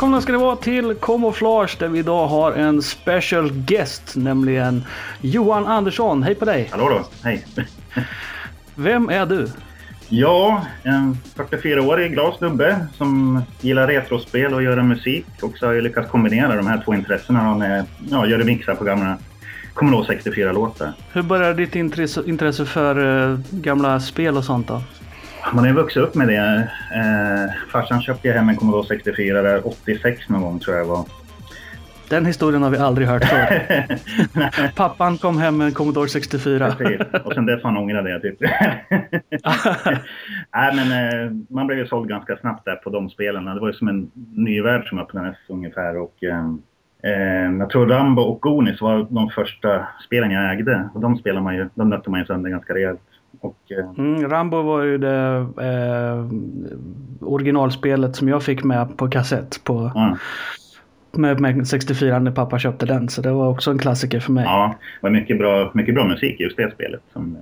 [0.00, 4.84] Välkomna ska ni vara till Camouflage där vi idag har en special guest, nämligen
[5.20, 6.22] Johan Andersson.
[6.22, 6.68] Hej på dig!
[6.70, 7.46] Hallå då, hej!
[8.74, 9.48] Vem är du?
[10.08, 15.26] Ja, en 44-årig glad snubbe som gillar retrospel och göra musik.
[15.42, 18.84] Och så har jag lyckats kombinera de här två intressena med ja, göra mixar på
[18.84, 19.18] gamla
[19.74, 20.92] Commodore 64-låtar.
[21.12, 24.82] Hur började ditt intresse, intresse för uh, gamla spel och sånt då?
[25.46, 26.68] Man har ju vuxit upp med det.
[26.94, 31.04] Eh, farsan köpte hem en Commodore 64 där 86 någon gång tror jag var.
[32.10, 33.86] Den historien har vi aldrig hört förr.
[34.76, 36.74] Pappan kom hem med en Commodore 64.
[36.78, 37.00] Precis.
[37.24, 38.40] Och sen dess har han ångrat det typ.
[40.54, 43.44] Nej men eh, man blev ju såld ganska snabbt där på de spelen.
[43.44, 45.96] Det var ju som en ny värld som öppnades ungefär.
[45.96, 46.44] Och, eh,
[47.12, 50.88] eh jag tror Rambo och Gonis var de första spelen jag ägde.
[50.94, 53.00] Och de spelade man ju, de nötte man ju sönder ganska rejält.
[53.40, 53.90] Och, eh...
[53.98, 56.26] mm, Rambo var ju det eh,
[57.20, 60.16] originalspelet som jag fick med på kassett på mm.
[61.12, 63.08] med, med 64 när pappa köpte den.
[63.08, 64.44] Så det var också en klassiker för mig.
[64.44, 67.00] Ja, det var mycket bra, mycket bra musik i just det spelet.
[67.12, 67.36] Som,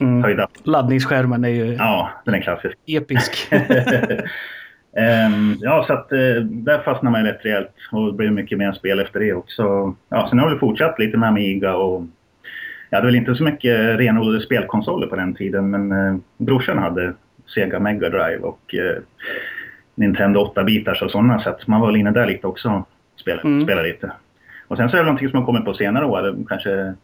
[0.00, 0.22] eh, mm.
[0.22, 0.48] höjda.
[0.62, 2.78] Laddningsskärmen är ju ja, den är klassisk.
[2.86, 3.48] episk.
[3.52, 3.60] um,
[5.60, 9.00] ja, så att uh, där fastnade man rätt rejält och det blev mycket mer spel
[9.00, 9.94] efter det också.
[10.08, 12.04] Ja, sen har vi fortsatt lite med Amiga och
[12.90, 17.14] jag hade väl inte så mycket renodlade spelkonsoler på den tiden men eh, brorsan hade
[17.54, 19.02] Sega Mega Drive och eh,
[19.94, 22.88] Nintendo 8-bitars och sådana så att man var väl inne där lite också och
[23.20, 23.64] spelade, mm.
[23.64, 24.12] spelade lite.
[24.68, 26.94] Och sen så är det någonting som har kommit på senare år, kanske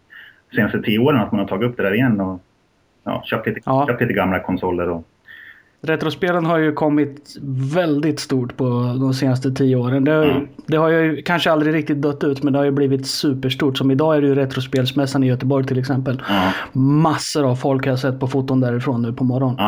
[0.55, 2.41] senaste tio åren att man har tagit upp det där igen och
[3.05, 3.87] ja, köpt, lite, ja.
[3.89, 5.09] köpt lite gamla konsoler och
[5.85, 7.37] Retrospelen har ju kommit
[7.75, 8.65] väldigt stort på
[9.01, 10.05] de senaste tio åren.
[10.05, 10.49] Det har, mm.
[10.67, 13.79] det har ju kanske aldrig riktigt dött ut men det har ju blivit superstort.
[13.79, 16.23] Som idag är det ju Retrospelsmässan i Göteborg till exempel.
[16.31, 16.53] Mm.
[17.03, 19.59] Massor av folk har jag sett på foton därifrån nu på morgonen.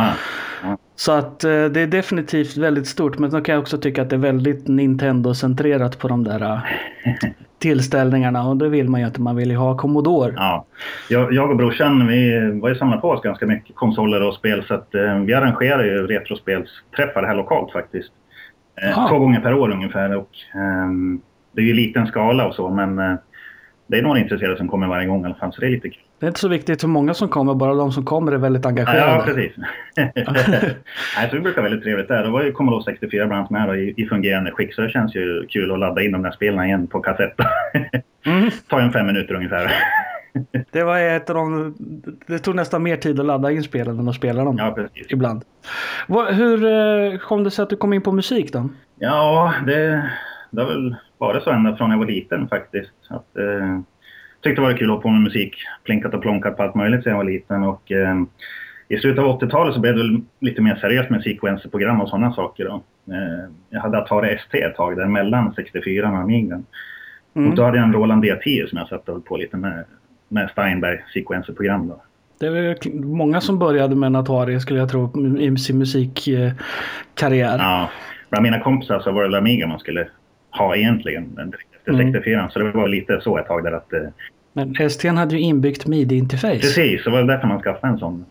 [0.65, 0.77] Mm.
[0.97, 3.19] Så att eh, det är definitivt väldigt stort.
[3.19, 6.61] Men då kan jag också tycka att det är väldigt Nintendo-centrerat på de där eh,
[7.59, 8.49] tillställningarna.
[8.49, 10.33] Och då vill man ju att man vill ha Commodore.
[10.37, 10.67] Ja.
[11.09, 14.65] Jag, jag och brorsan vi var ju samlat på oss ganska mycket konsoler och spel.
[14.69, 18.13] Så att eh, vi arrangerar ju retrospelsträffar här lokalt faktiskt.
[18.83, 20.17] Eh, två gånger per år ungefär.
[20.17, 20.91] Och, eh,
[21.53, 23.15] det är ju liten skala och så men eh,
[23.87, 25.53] det är några intresserade som kommer varje gång i alla fall.
[25.53, 26.03] Så det är lite kul.
[26.19, 28.67] Det är inte så viktigt hur många som kommer, bara de som kommer är väldigt
[28.67, 28.99] engagerade.
[28.99, 29.53] Ja, precis.
[31.17, 32.25] Nej, så det brukar väldigt trevligt där.
[32.25, 34.91] Då var ju Commodore 64 bland annat med då, i, i fungerande skick, så det
[34.91, 37.35] känns ju kul att ladda in de där spelen igen på kassett.
[38.27, 38.51] mm.
[38.69, 39.73] tar ju en fem minuter ungefär.
[40.71, 41.75] det var ett av de...
[42.27, 44.57] Det tog nästan mer tid att ladda in spelen än att spela dem.
[44.59, 45.13] Ja, precis.
[45.13, 45.45] Ibland.
[46.31, 48.69] Hur eh, kom det sig att du kom in på musik då?
[48.99, 50.11] Ja, det,
[50.51, 52.93] det har väl varit så ända från jag var liten faktiskt.
[53.09, 53.81] Att, eh,
[54.47, 55.57] tyckte det var kul att hålla på med musik.
[55.85, 57.63] Plinkat och plonkat på allt möjligt sedan jag var liten.
[57.63, 58.17] Och, eh,
[58.89, 62.65] I slutet av 80-talet så blev det lite mer seriöst med sequencerprogram och sådana saker.
[62.65, 62.83] Då.
[63.15, 66.63] Eh, jag hade Atari ST ett tag där mellan 64 och Amiga.
[67.35, 67.51] Mm.
[67.51, 69.85] Och då hade jag en Roland D10 som jag satt och på lite med,
[70.29, 71.89] med Steinberg sequencerprogram.
[71.89, 72.03] Då.
[72.41, 77.59] Det är många som började med en Atari skulle jag tro i sin musikkarriär.
[77.59, 77.91] Ja,
[78.31, 80.09] bland mina kompisar så var det Amiga man skulle
[80.51, 81.39] ha egentligen
[81.87, 82.13] efter mm.
[82.13, 82.51] 64.
[82.53, 83.93] Så det var lite så ett tag där att...
[84.57, 86.61] Eh, Men ST hade ju inbyggt midi-interface.
[86.61, 88.25] Precis, så var det därför man skaffade en sån.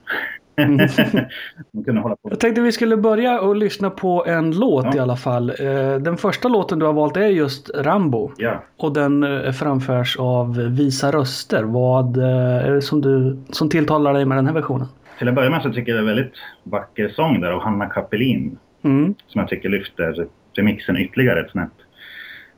[2.21, 4.95] Jag tänkte vi skulle börja och lyssna på en låt ja.
[4.95, 5.49] i alla fall.
[5.49, 8.31] Eh, den första låten du har valt är just Rambo.
[8.37, 8.63] Ja.
[8.77, 11.63] Och den eh, framförs av Visa Röster.
[11.63, 14.87] Vad är det som, du, som tilltalar dig med den här versionen?
[15.17, 17.61] Till att börja med så tycker jag det är en väldigt vacker sång där av
[17.61, 18.57] Hanna Kapelin.
[18.83, 19.15] Mm.
[19.27, 21.73] Som jag tycker lyfter remixen ytterligare ett snäpp.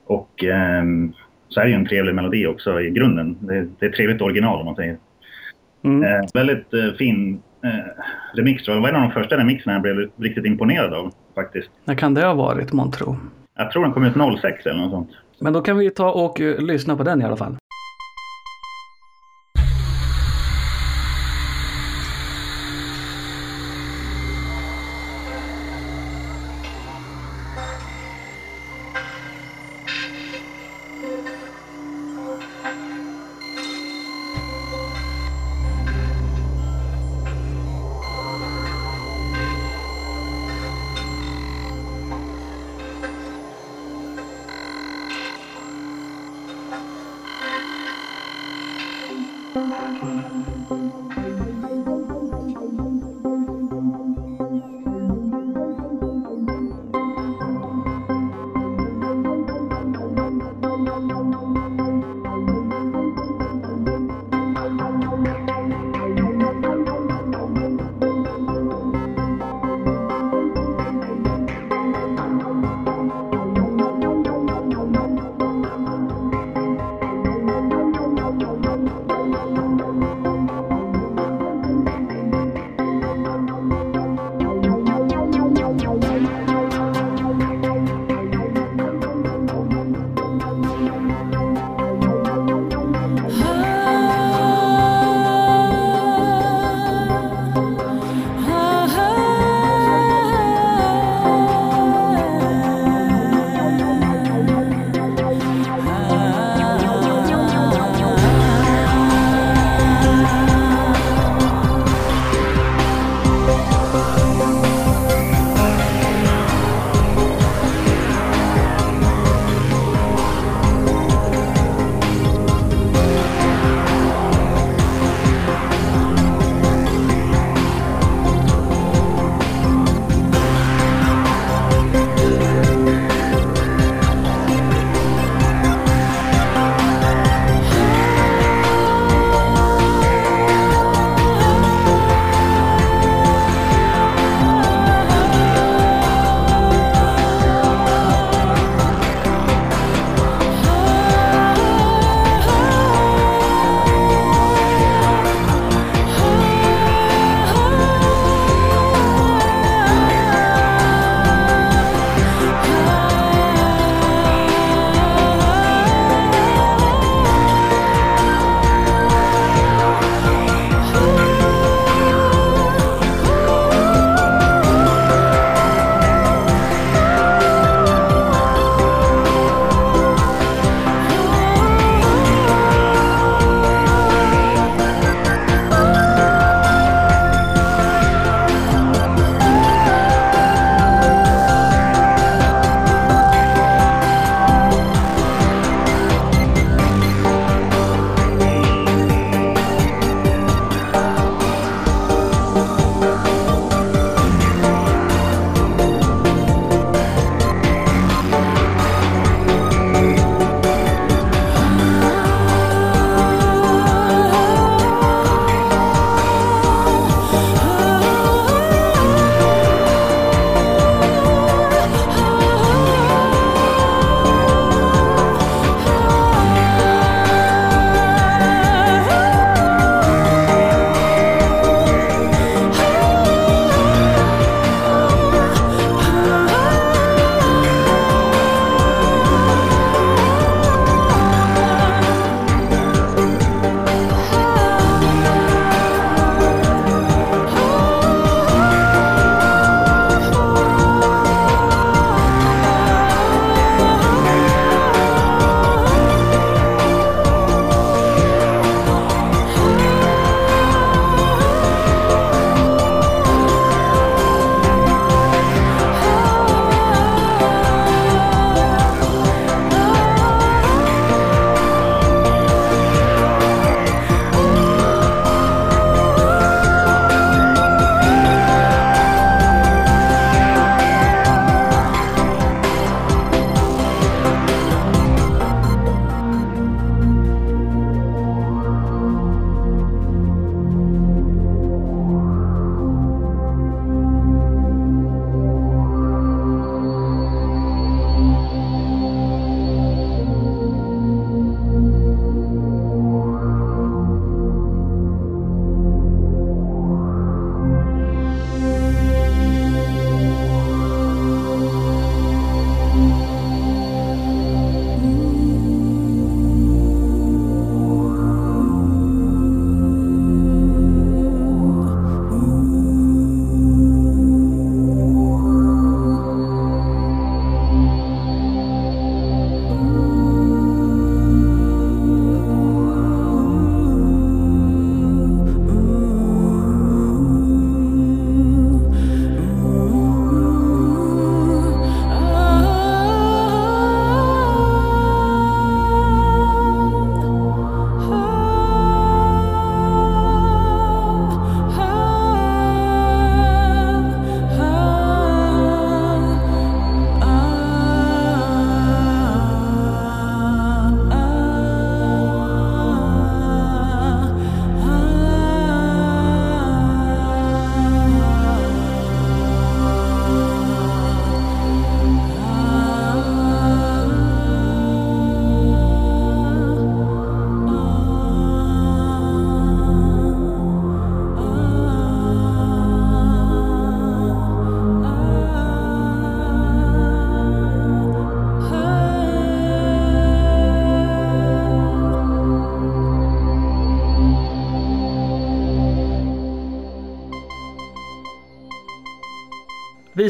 [0.06, 0.84] Och eh,
[1.50, 3.38] så är det ju en trevlig melodi också i grunden.
[3.42, 4.98] Det, det är ett trevligt original om man säger.
[5.84, 6.04] Mm.
[6.04, 7.70] Eh, väldigt eh, fin eh,
[8.34, 8.66] remix.
[8.66, 11.70] Det var en av de första remixerna jag blev riktigt imponerad av faktiskt.
[11.86, 13.18] När kan det ha varit månntro?
[13.58, 15.10] Jag tror den kom ut 06 eller något sånt.
[15.40, 17.56] Men då kan vi ta och uh, lyssna på den i alla fall.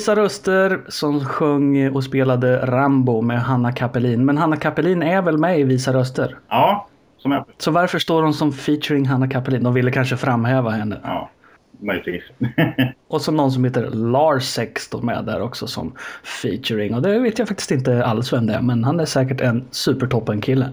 [0.07, 4.25] Visa röster som sjöng och spelade Rambo med Hanna Kapelin.
[4.25, 6.37] Men Hanna Kapelin är väl med i Visa röster?
[6.49, 6.87] Ja,
[7.17, 7.45] som jag...
[7.57, 9.63] Så varför står hon som featuring Hanna Kapelin?
[9.63, 10.99] De ville kanske framhäva henne.
[11.03, 11.29] Ja,
[11.79, 12.23] möjligtvis.
[13.07, 15.93] och så någon som heter Larsex står med där också som
[16.41, 16.95] featuring.
[16.95, 18.61] Och det vet jag faktiskt inte alls vem det är.
[18.61, 20.69] Men han är säkert en supertoppen kille.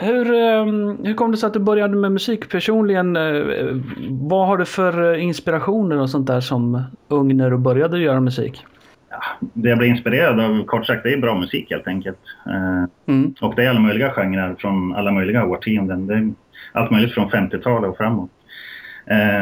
[0.00, 3.16] Hur, ehm, hur kom det sig att du började med musik personligen?
[3.16, 3.76] Eh,
[4.10, 8.64] vad har du för inspirationer och sånt där som ung när du började göra musik?
[9.10, 12.18] Ja, det jag blev inspirerad av, kort sagt, det är bra musik helt enkelt.
[12.46, 13.34] Eh, mm.
[13.40, 16.06] Och det är alla möjliga genrer från alla möjliga årtionden.
[16.06, 16.32] Det är
[16.72, 18.30] allt möjligt från 50-talet och framåt.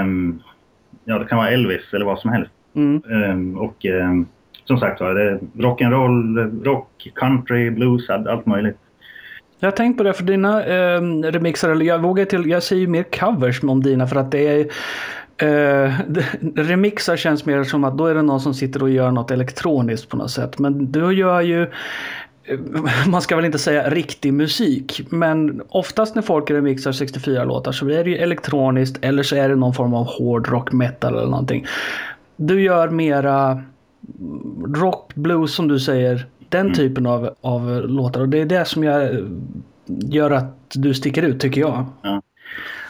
[0.00, 0.42] Um,
[1.04, 2.52] ja, det kan vara Elvis eller vad som helst.
[2.74, 3.02] Mm.
[3.06, 3.86] Um, och
[4.64, 8.78] som sagt var, rock'n'roll, rock, country, blues, allt möjligt.
[9.58, 12.86] Jag har tänkt på det för dina eh, remixar, eller jag vågar till, jag säger
[12.86, 14.66] mer covers om dina för att det är
[15.36, 15.92] eh,
[16.54, 20.08] remixar känns mer som att då är det någon som sitter och gör något elektroniskt
[20.08, 20.58] på något sätt.
[20.58, 22.58] Men du gör ju eh,
[23.06, 27.88] man ska väl inte säga riktig musik, men oftast när folk remixar 64 låtar så
[27.88, 31.66] är det ju elektroniskt eller så är det någon form av hårdrock, metal eller någonting.
[32.36, 33.62] Du gör mera
[34.74, 36.74] rock, blues som du säger, den mm.
[36.74, 38.20] typen av, av låtar.
[38.20, 39.10] Och det är det som jag,
[39.86, 41.84] gör att du sticker ut tycker jag.
[42.02, 42.22] Ja.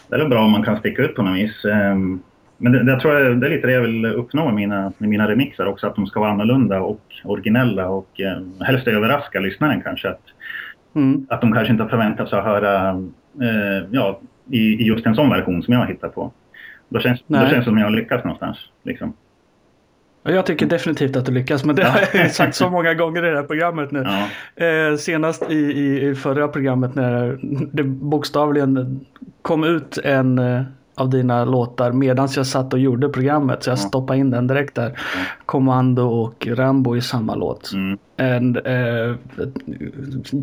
[0.09, 1.65] Det är bra om man kan sticka ut på något vis.
[1.65, 2.21] Ehm,
[2.59, 5.09] men det, det, tror jag, det är lite det jag vill uppnå med mina, med
[5.09, 5.87] mina remixar också.
[5.87, 10.09] Att de ska vara annorlunda och originella och eh, helst överraska lyssnaren kanske.
[10.09, 10.23] Att,
[10.95, 11.27] mm.
[11.31, 12.89] att de kanske inte har förväntat sig att höra
[13.41, 14.21] eh, ja,
[14.51, 16.33] i, i, just en sån version som jag har hittat på.
[16.89, 18.59] Då känns, då känns det som jag har lyckats någonstans.
[18.83, 19.13] Liksom.
[20.27, 23.31] Jag tycker definitivt att du lyckas, men det har jag sagt så många gånger i
[23.31, 24.07] det här programmet nu.
[24.57, 24.67] Ja.
[24.67, 27.39] Eh, senast i, i, i, förra programmet när
[27.73, 29.01] det bokstavligen
[29.43, 30.63] kom ut en eh,
[30.95, 33.63] av dina låtar medan jag satt och gjorde programmet.
[33.63, 33.83] Så jag ja.
[33.83, 34.93] stoppade in den direkt där.
[34.97, 35.21] Ja.
[35.47, 37.73] Kommando och Rambo i samma låt.
[37.73, 37.99] Mm.
[38.17, 39.15] En eh,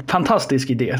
[0.07, 0.97] fantastisk idé.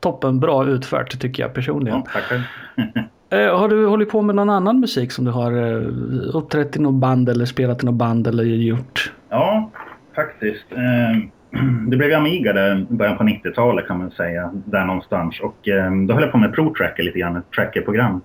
[0.00, 2.02] Toppen bra utfört tycker jag personligen.
[2.14, 3.00] Ja,
[3.34, 6.94] har du hållit på med någon annan musik som du har eh, uppträtt i något
[6.94, 9.12] band eller spelat i något band eller gjort?
[9.28, 9.70] Ja,
[10.16, 10.64] faktiskt.
[10.72, 15.40] Eh, det blev Amiga där i början på 90-talet kan man säga, där någonstans.
[15.40, 15.58] Och
[16.06, 18.20] då höll jag på med ProTracker lite grann, ett trackerprogram.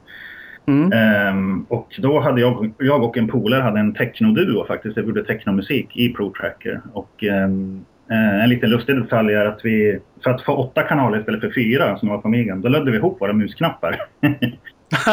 [0.68, 1.66] Mm.
[1.70, 5.98] och då hade jag, jag och en polare hade en technoduo faktiskt, vi gjorde technomusik
[5.98, 6.82] i ProTracker.
[6.94, 11.51] Och en liten lustig detalj är att vi, för att få åtta kanaler istället för
[11.56, 14.01] fyra som var på Amigan, då lödde vi ihop våra musknappar.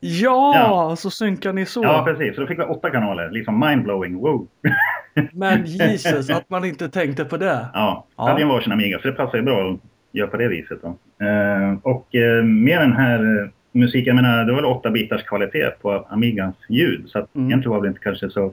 [0.00, 1.82] ja, ja, så synkar ni så.
[1.82, 2.34] Ja, precis.
[2.34, 3.30] Så då fick vi åtta kanaler.
[3.30, 4.18] Liksom mindblowing.
[4.18, 4.46] Wow.
[5.32, 7.66] Men Jesus, att man inte tänkte på det.
[7.74, 8.28] Ja, ja.
[8.28, 9.78] hade ju varsin Amiga så det passar ju bra att
[10.12, 10.78] göra på det viset.
[10.82, 10.88] Då.
[11.26, 15.22] Eh, och eh, med den här eh, musiken, jag menar det var väl åtta bitars
[15.22, 17.08] kvalitet på Amigans ljud.
[17.08, 17.48] Så att mm.
[17.48, 18.52] egentligen var det inte kanske så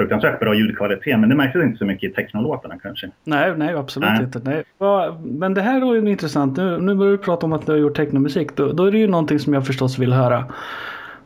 [0.00, 1.20] fruktansvärt bra ljudkvalitet.
[1.20, 3.10] Men det märktes inte så mycket i technolåtarna kanske.
[3.24, 4.22] Nej, nej absolut nej.
[4.22, 4.40] inte.
[4.44, 4.64] Nej.
[5.24, 6.56] Men det här var ju intressant.
[6.56, 8.56] Nu, nu börjar du prata om att du har gjort technomusik.
[8.56, 10.44] Då, då är det ju någonting som jag förstås vill höra.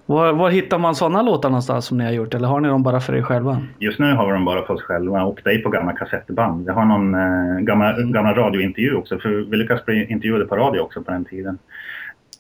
[0.06, 2.34] Var, var, hittar man sådana låtar någonstans som ni har gjort?
[2.34, 3.62] Eller har ni dem bara för er själva?
[3.78, 6.68] Just nu har vi dem bara för oss själva och det är på gamla kassettband.
[6.68, 8.12] Jag har någon eh, gamla, mm.
[8.12, 9.18] gamla radiointervju också.
[9.18, 11.58] För vi lyckades bli intervjuade på radio också på den tiden.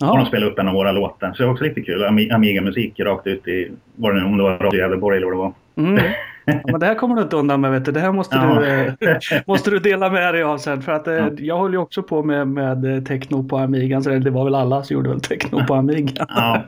[0.00, 0.10] Ja.
[0.10, 1.32] Och de spelade upp en av våra låtar.
[1.32, 2.04] Så det var också lite kul.
[2.32, 5.52] Amiga-musik rakt ut i, var det, om det var Radio Gävleborg eller vad det var.
[5.88, 6.12] Mm.
[6.44, 7.70] Ja, men det här kommer du inte undan med.
[7.70, 7.92] Vet du.
[7.92, 8.60] Det här måste, ja.
[8.60, 10.82] du, eh, måste du dela med dig av sen.
[10.82, 11.30] För att, eh, ja.
[11.38, 14.00] Jag håller ju också på med, med eh, techno på Amiga.
[14.00, 16.26] Så det var väl alla som gjorde väl techno på Amiga.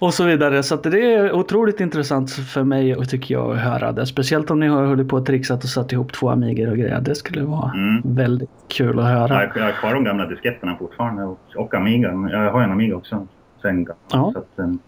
[0.00, 0.62] och så vidare.
[0.62, 4.06] Så det är otroligt intressant för mig och tycker jag att höra det.
[4.06, 7.00] Speciellt om ni har hållit på och trixat och satt ihop två Amigor och grejer.
[7.00, 8.02] Det skulle vara mm.
[8.04, 9.50] väldigt kul att höra.
[9.54, 12.08] Jag har kvar de gamla disketterna fortfarande och, och Amiga.
[12.30, 13.26] Jag har en Amiga också.
[13.62, 14.78] Sen, så att, um,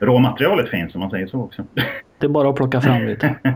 [0.00, 1.62] råmaterialet finns om man säger så också.
[2.24, 3.34] Det är bara att plocka fram lite.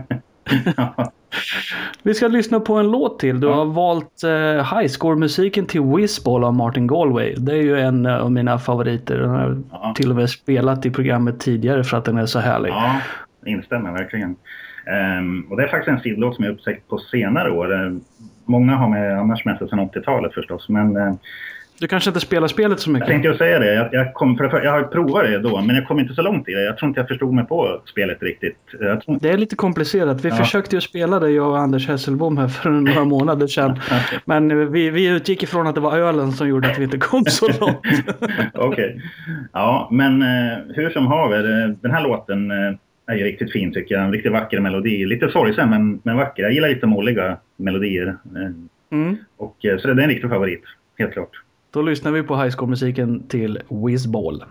[2.03, 3.39] Vi ska lyssna på en låt till.
[3.39, 7.35] Du har valt uh, High Score-musiken till Whizball av Martin Galway.
[7.37, 9.17] Det är ju en uh, av mina favoriter.
[9.17, 9.93] Den har ja.
[9.95, 12.69] till och med spelat i programmet tidigare för att den är så härlig.
[12.69, 13.01] Ja,
[13.45, 14.35] instämmer verkligen.
[15.19, 17.73] Um, och det är faktiskt en sidlåt som jag upptäckt på senare år.
[17.73, 17.97] Uh,
[18.45, 20.69] många har med annars med sig sedan 80-talet förstås.
[20.69, 20.97] Men
[21.79, 23.09] du kanske inte spelar spelet så mycket?
[23.09, 23.73] Jag tänkte säga det.
[23.73, 26.49] Jag, jag, kom, för, jag har provat det då, men jag kom inte så långt
[26.49, 26.63] i det.
[26.63, 28.57] Jag tror inte jag förstod mig på spelet riktigt.
[28.71, 29.19] Tror...
[29.19, 30.25] Det är lite komplicerat.
[30.25, 30.35] Vi ja.
[30.35, 33.79] försökte ju spela det, jag och Anders Hesselbom här för några månader sedan.
[34.25, 37.25] Men vi, vi utgick ifrån att det var ölen som gjorde att vi inte kom
[37.25, 37.79] så långt.
[38.53, 38.67] Okej.
[38.67, 39.01] Okay.
[39.53, 41.63] Ja, men eh, hur som haver.
[41.63, 42.75] Eh, den här låten eh,
[43.07, 44.03] är ju riktigt fin tycker jag.
[44.03, 45.05] En riktigt vacker melodi.
[45.05, 46.43] Lite sorgsen men, men vacker.
[46.43, 48.07] Jag gillar lite molliga melodier.
[48.35, 49.17] Eh, mm.
[49.37, 50.63] Och, så det är en riktig favorit,
[50.97, 51.31] helt klart.
[51.71, 54.43] Då lyssnar vi på High School-musiken till Whizball.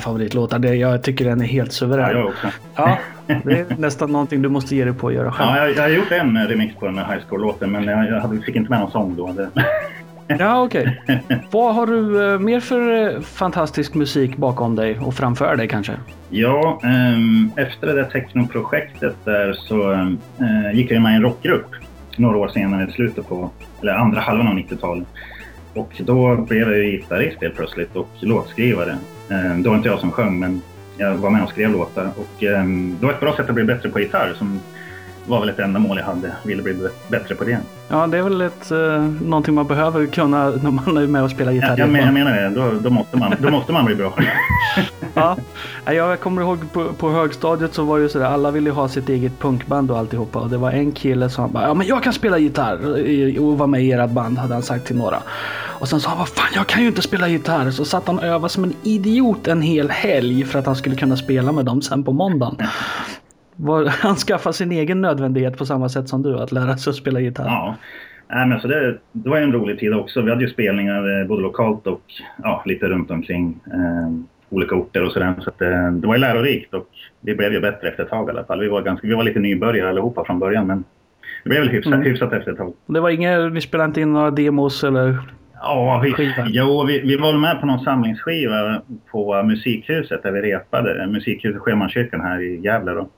[0.00, 0.58] Mina favoritlåtar.
[0.58, 2.10] Det, jag tycker den är helt suverän.
[2.10, 2.48] Ja, jag också.
[2.76, 2.98] Ja,
[3.44, 5.50] det är nästan någonting du måste ge dig på att göra själv.
[5.50, 8.44] Ja, jag, jag har gjort en remix på den här High Score-låten men jag, jag
[8.44, 9.34] fick inte med någon sång då.
[10.38, 11.02] Ja, okej.
[11.50, 15.92] Vad har du eh, mer för eh, fantastisk musik bakom dig och framför dig kanske?
[16.30, 21.66] Ja, ehm, efter det där technoprojektet där så eh, gick jag med i en rockgrupp
[22.16, 23.50] några år senare, i slutet på,
[23.82, 25.08] eller andra halvan av 90-talet.
[25.74, 28.98] Och då blev jag ju gitarrist helt plötsligt och låtskrivare.
[29.30, 30.62] Eh, det var inte jag som sjöng men
[30.96, 32.10] jag var med och skrev låtar.
[32.16, 34.60] Och ehm, det var ett bra sätt att bli bättre på gitarr som
[35.30, 36.32] var väl ett ändamål jag hade.
[36.42, 37.58] Ville bli bättre på det.
[37.88, 41.30] Ja, det är väl ett, uh, någonting man behöver kunna när man är med och
[41.30, 41.68] spelar gitarr.
[41.68, 42.48] Ja, jag, men, jag menar det.
[42.48, 44.14] Då, då, måste man, då måste man bli bra.
[45.84, 48.26] ja, jag kommer ihåg på, på högstadiet så var det ju sådär.
[48.26, 50.38] Alla ville ha sitt eget punkband och alltihopa.
[50.38, 52.78] Och det var en kille som bara, ja men jag kan spela gitarr
[53.40, 55.18] och vara med i ert band hade han sagt till några.
[55.80, 57.70] Och sen sa han, vad fan jag kan ju inte spela gitarr.
[57.70, 60.96] Så satt han och övade som en idiot en hel helg för att han skulle
[60.96, 62.56] kunna spela med dem sen på måndagen.
[63.88, 67.20] Han skaffade sin egen nödvändighet på samma sätt som du, att lära sig att spela
[67.20, 67.46] gitarr.
[67.46, 67.76] Ja.
[68.32, 70.22] Nej, men så det, det var en rolig tid också.
[70.22, 72.02] Vi hade ju spelningar eh, både lokalt och
[72.42, 74.10] ja, lite runt omkring eh,
[74.50, 75.34] olika orter och sådär.
[75.38, 76.86] Så att, eh, det var ju lärorikt och
[77.20, 78.60] vi blev ju bättre efter ett tag i alla fall.
[78.60, 80.84] Vi var, ganska, vi var lite nybörjare allihopa från början men
[81.44, 82.06] det blev väl hyfsat, mm.
[82.06, 82.72] hyfsat efter ett tag.
[82.86, 85.18] Det var inget, ni spelade inte in några demos eller
[85.62, 91.06] Ja, vi, jo, vi, vi var med på någon samlingsskiva på Musikhuset där vi repade.
[91.06, 93.08] Musikhuset Sjömanskyrkan här i Gävle då.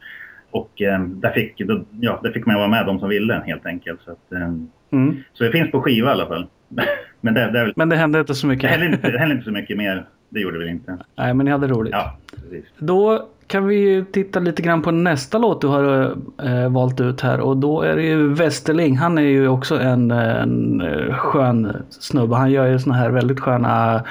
[0.53, 3.67] Och eh, där, fick, då, ja, där fick man vara med de som ville helt
[3.67, 4.01] enkelt.
[4.05, 4.53] Så, att, eh,
[4.93, 5.17] mm.
[5.33, 6.47] så det finns på skiva i alla fall.
[7.21, 8.63] men, det, det, men det hände inte så mycket?
[8.63, 10.07] Det hände inte, det hände inte så mycket mer.
[10.29, 10.99] Det gjorde vi inte.
[11.17, 11.93] Nej, men ni hade roligt.
[11.93, 12.65] Ja, precis.
[12.79, 17.41] Då kan vi titta lite grann på nästa låt du har äh, valt ut här.
[17.41, 18.97] Och då är det ju Westerling.
[18.97, 22.37] Han är ju också en, en eh, skön snubbe.
[22.37, 24.03] Han gör ju såna här väldigt sköna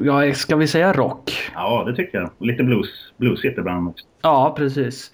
[0.00, 1.50] Ja, ska vi säga rock?
[1.54, 2.30] Ja, det tycker jag.
[2.38, 4.06] Lite blues, bluesigt ibland också.
[4.22, 5.12] Ja, precis.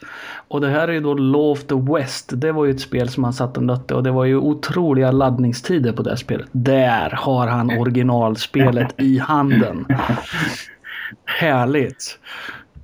[0.49, 2.31] Och det här är ju då Law of the West.
[2.35, 5.11] Det var ju ett spel som han satt och nötte och det var ju otroliga
[5.11, 6.49] laddningstider på det spelet.
[6.53, 9.87] Där har han originalspelet i handen.
[11.25, 12.19] Härligt.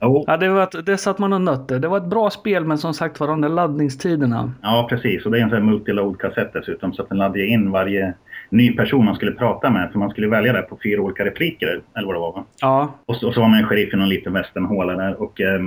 [0.00, 0.24] Oh.
[0.26, 1.78] Ja, det, var, det satt man och nötte.
[1.78, 4.52] Det var ett bra spel men som sagt var de där laddningstiderna.
[4.62, 5.24] Ja, precis.
[5.24, 8.14] Och det är en sån här multiload-kassett dessutom så att den laddar in varje
[8.50, 9.92] ny person man skulle prata med.
[9.92, 12.44] För man skulle välja det på fyra olika repliker, eller vad det var va?
[12.60, 12.94] Ja.
[13.06, 15.22] Och så, och så var man en sheriff i någon liten västernhåla där.
[15.22, 15.60] Och, eh,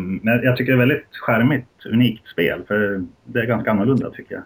[0.44, 2.64] jag tycker det är väldigt charmigt, unikt spel.
[2.68, 4.44] För det är ganska annorlunda tycker jag.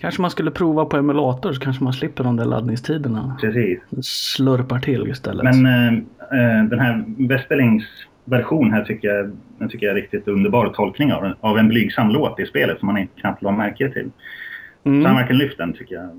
[0.00, 3.36] Kanske man skulle prova på emulator så kanske man slipper de där laddningstiderna.
[3.40, 3.80] Precis.
[4.02, 5.44] Slurpar till istället.
[5.44, 7.84] Men eh, eh den här Westerlings
[8.24, 12.10] version här tycker jag, jag tycker jag är riktigt underbar tolkning av, av en blygsam
[12.10, 14.10] låt i spelet som man knappt la märke till.
[14.84, 15.02] Mm.
[15.02, 16.10] Så han verkligen lyft den tycker jag.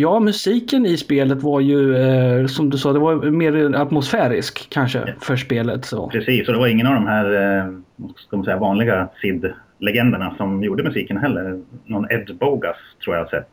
[0.00, 4.98] Ja, musiken i spelet var ju eh, som du sa, det var mer atmosfärisk kanske
[4.98, 5.12] ja.
[5.20, 5.84] för spelet.
[5.84, 6.08] Så.
[6.08, 7.72] Precis, och det var ingen av de här eh,
[8.16, 11.62] ska man säga, vanliga SID-legenderna som gjorde musiken heller.
[11.84, 13.48] Någon Ed Bogas tror jag har sett.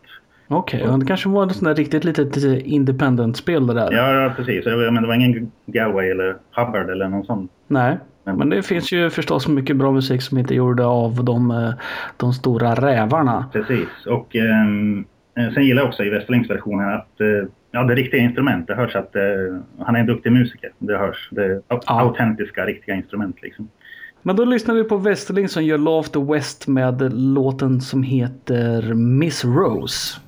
[0.48, 3.92] Okej, okay, det kanske var ett sånt där riktigt litet independent-spel det där.
[3.92, 4.66] Ja, precis.
[4.66, 7.50] Men det var ingen Galway eller Hubbard eller någon sån.
[7.68, 11.52] Nej, men det finns ju förstås mycket bra musik som inte är gjord av de,
[11.52, 11.74] eh,
[12.18, 13.46] de stora rävarna.
[13.54, 15.06] Precis, och um,
[15.36, 18.68] sen gillar jag också i Westerlings versionen att uh, ja, det riktiga instrument.
[18.68, 20.72] Det hörs att uh, han är en duktig musiker.
[20.78, 21.30] Det hörs.
[21.32, 23.70] Det är autentiska, riktiga instrument liksom.
[24.22, 28.94] Men då lyssnar vi på Westerling som gör Love the West med låten som heter
[28.94, 30.20] Miss Rose.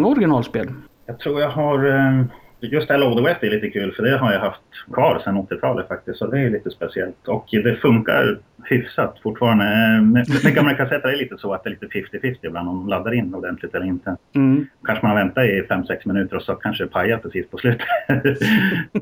[0.00, 0.68] Många originalspel?
[1.06, 1.88] Jag tror jag har...
[1.88, 2.22] eh,
[2.62, 4.60] Just här Load West är lite kul för det har jag haft
[4.94, 6.18] kvar sedan 80-talet faktiskt.
[6.18, 7.28] Så det är lite speciellt.
[7.28, 9.64] Och det funkar hyfsat fortfarande.
[9.64, 11.86] Eh, Med, med gamla kassetter är det lite så att det är lite
[12.18, 14.16] 50-50 ibland om de laddar in ordentligt eller inte.
[14.34, 14.66] Mm.
[14.84, 17.86] Kanske man väntar i 5-6 minuter och så kanske det pajar precis på slutet.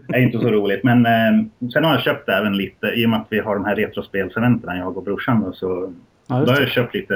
[0.09, 0.85] det är inte så roligt.
[0.85, 3.65] Men eh, sen har jag köpt även lite, i och med att vi har de
[3.65, 5.41] här retrospelseventen, jag och brorsan.
[5.43, 5.93] Då, så
[6.31, 7.15] Ja, då har jag köpt lite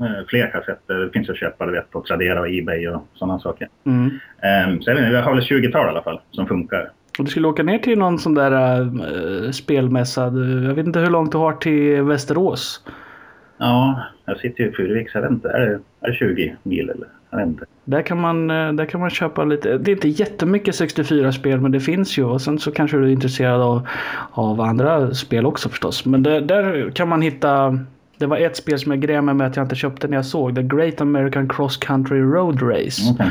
[0.00, 0.94] eh, fler kassetter.
[0.94, 3.68] Det finns att köpa du vet, på Tradera och Ebay och sådana saker.
[3.86, 4.04] Mm.
[4.04, 6.90] Um, så jag, vet, inte, jag har väl 20-tal i alla fall som funkar.
[7.18, 10.30] Och du skulle åka ner till någon sån där äh, spelmässa.
[10.30, 12.84] Du- Jag vet inte hur långt du har till Västerås.
[13.58, 15.14] Ja, jag sitter ju i Furuviks.
[15.14, 17.08] Jag vet inte, är det, är det 20 mil eller?
[17.30, 17.64] Jag vet inte.
[17.84, 19.78] Där kan, man, eh, där kan man köpa lite.
[19.78, 22.24] Det är inte jättemycket 64-spel men det finns ju.
[22.24, 23.88] Och sen så kanske du är intresserad av,
[24.32, 26.06] av andra spel också förstås.
[26.06, 27.78] Men det, där kan man hitta.
[28.18, 30.26] Det var ett spel som jag grämde mig med att jag inte köpte när jag
[30.26, 30.54] såg.
[30.54, 33.02] The Great American Cross Country Road Race.
[33.12, 33.30] Okej.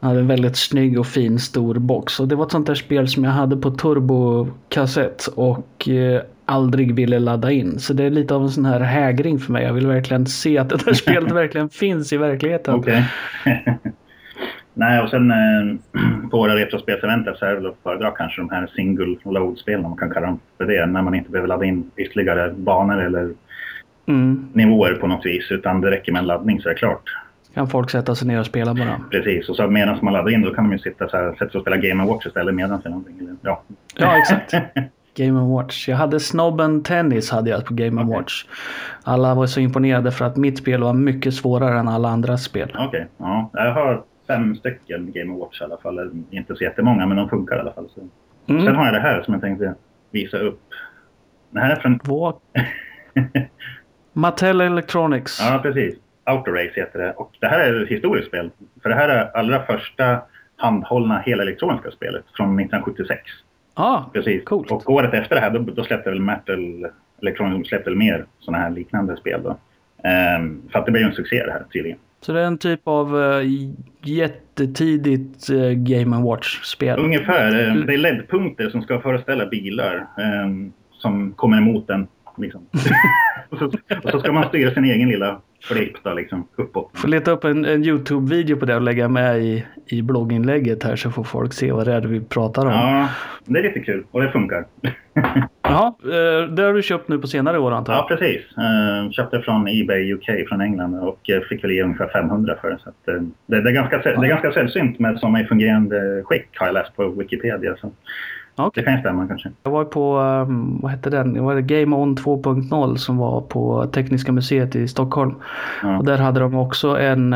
[0.00, 2.20] Den hade en väldigt snygg och fin stor box.
[2.20, 6.94] Och det var ett sånt där spel som jag hade på turbokassett och eh, aldrig
[6.94, 7.78] ville ladda in.
[7.78, 9.64] Så det är lite av en sån här hägring för mig.
[9.64, 12.74] Jag vill verkligen se att det där spelet verkligen finns i verkligheten.
[12.74, 13.04] Okej.
[14.74, 18.50] Nej, och sen eh, på våra retrospelseventer så är det väl att föredra kanske de
[18.50, 21.64] här single load-spelen, om man kan kalla dem för det, när man inte behöver ladda
[21.64, 23.30] in ytterligare banor eller
[24.08, 24.48] Mm.
[24.52, 27.02] nivåer på något vis, utan det räcker med en laddning så är det klart.
[27.54, 29.00] Kan folk sätta sig ner och spela bara.
[29.10, 31.50] Precis, och så medan man laddar in då kan de ju sitta så här, sätta
[31.50, 33.18] sig och spela Game Watch istället medan eller någonting.
[33.20, 33.62] Eller, ja.
[33.96, 34.52] Ja, exakt.
[35.16, 35.88] Game Watch.
[35.88, 38.16] Jag hade Snobben Tennis hade jag på Game Okej.
[38.16, 38.44] Watch.
[39.04, 42.76] Alla var så imponerade för att mitt spel var mycket svårare än alla andras spel.
[42.78, 43.50] Okej, ja.
[43.52, 46.10] Jag har fem stycken Game Watch i alla fall.
[46.30, 47.88] Inte så jättemånga, men de funkar i alla fall.
[47.94, 48.00] Så.
[48.46, 48.76] Sen Mm.
[48.76, 49.74] har jag det här som jag tänkte
[50.10, 50.60] visa upp.
[51.50, 51.98] Det här är från...
[52.04, 52.34] Vad?
[54.18, 55.40] Mattel Electronics.
[55.40, 55.94] Ja, precis.
[56.24, 57.12] Autorace heter det.
[57.12, 58.50] Och det här är ett historiskt spel.
[58.82, 60.18] För det här är allra första
[60.56, 63.20] handhållna helelektroniska spelet från 1976.
[63.74, 64.44] Ah, Precis.
[64.44, 64.70] Coolt.
[64.70, 66.86] Och året efter det här då, då släppte väl Metal
[67.22, 69.56] Electronics släppte väl mer sådana här liknande spel då.
[70.08, 71.98] Ehm, för att det blev ju en succé det här tydligen.
[72.20, 73.42] Så det är en typ av uh,
[74.02, 76.98] jättetidigt uh, Game Watch-spel.
[76.98, 77.68] Ungefär.
[77.68, 82.06] eh, Det är LED-punkter som ska föreställa bilar ehm, som kommer emot en.
[82.36, 82.66] Liksom.
[83.48, 83.66] och, så,
[84.04, 86.90] och så ska man styra sin egen lilla flip då, liksom, uppåt.
[86.94, 90.96] Får leta upp en, en YouTube-video på det och lägga med i, i blogginlägget här
[90.96, 92.72] så får folk se vad det är vi pratar om.
[92.72, 93.08] Ja,
[93.44, 94.64] det är lite kul och det funkar.
[95.62, 98.02] Jaha, uh, det har du köpt nu på senare år antar jag?
[98.02, 98.42] Ja, precis.
[98.58, 102.70] Uh, köpte från Ebay UK från England och eh, fick väl ge ungefär 500 för
[102.70, 102.78] det.
[102.78, 106.48] Så eh, det, det, är ganska, det är ganska sällsynt med sådana i fungerande skick
[106.54, 107.76] har jag läst på Wikipedia.
[107.80, 107.92] Så
[108.58, 108.84] Okej.
[108.84, 109.50] det kan stämma kanske.
[109.62, 111.32] Jag var på, um, vad hette den?
[111.34, 115.34] Det var Game On 2.0 som var på Tekniska museet i Stockholm.
[115.82, 115.98] Ja.
[115.98, 117.32] Och där hade de också en,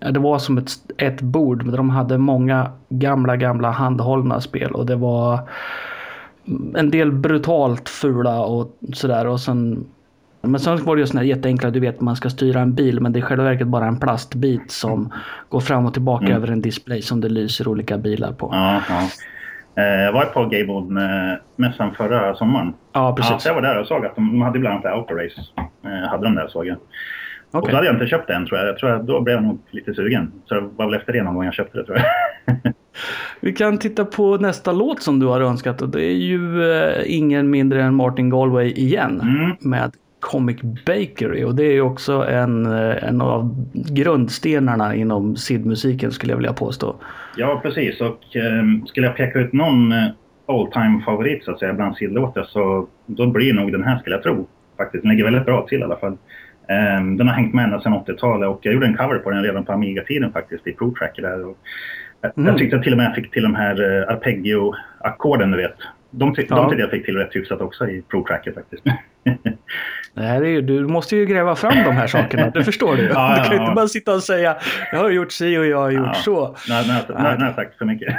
[0.00, 4.70] ja, det var som ett, ett bord men de hade många gamla, gamla handhållna spel
[4.70, 5.38] och det var
[6.74, 9.84] en del brutalt fula och sådär och sen
[10.42, 13.00] men sen var det ju sådana här jätteenkla, du vet man ska styra en bil
[13.00, 15.12] men det är i själva verket bara en plastbit som
[15.48, 16.36] går fram och tillbaka Mm.
[16.36, 18.48] över en display som det lyser olika bilar på.
[18.52, 19.00] Ja, ja.
[19.76, 22.74] Eh, Jag var på Gamebone-mässan förra sommaren.
[22.92, 23.42] Ja, Ja, precis.
[23.42, 25.40] så jag var där och såg att de, de hade bland annat Autorace.
[25.84, 26.76] Eh, hade de där såg jag.
[27.50, 27.70] Och Okej.
[27.70, 28.68] då hade jag inte köpt den tror jag.
[28.68, 30.32] Jag tror att då blev jag nog lite sugen.
[30.44, 32.56] Så det var väl efter det någon gång jag köpte det tror jag.
[33.40, 37.02] Vi kan titta på nästa låt som du har önskat och det är ju eh,
[37.06, 39.56] ingen mindre än Martin Galway igen Mm.
[39.60, 39.92] med
[40.24, 40.56] Comic
[40.86, 46.36] Bakery och det är ju också en, eh, en av grundstenarna inom SID-musiken skulle jag
[46.36, 46.96] vilja påstå.
[47.36, 48.00] Ja, precis.
[48.00, 50.04] Och eh, skulle jag peka ut någon eh,
[50.46, 54.16] all time favorit så att säga bland sidlåtar så då blir nog den här skulle
[54.16, 54.46] jag tro.
[54.76, 55.02] Faktiskt.
[55.02, 56.12] Den ligger väldigt bra till i alla fall.
[56.68, 59.42] Eh, den har hängt med ända sedan 80-talet och jag gjorde en cover på den
[59.42, 61.46] redan på Amiga-tiden faktiskt i Pro Tracker där.
[61.46, 61.58] Och
[62.20, 62.48] jag, Mm.
[62.48, 65.76] jag tyckte till och med jag fick till de här eh, arpeggio-ackorden du vet.
[66.18, 66.56] De, ty- Ja.
[66.56, 68.82] de tyckte jag fick till rätt hyfsat också i Pro Tracker faktiskt.
[70.16, 73.02] Är ju, du måste ju gräva fram de här sakerna, det förstår du.
[73.14, 74.56] Ja, du kan ju ja, inte bara sitta och säga
[74.92, 76.56] jag har gjort si och jag har gjort så.
[76.68, 78.14] Nu- nu- nu har jag sagt för mycket.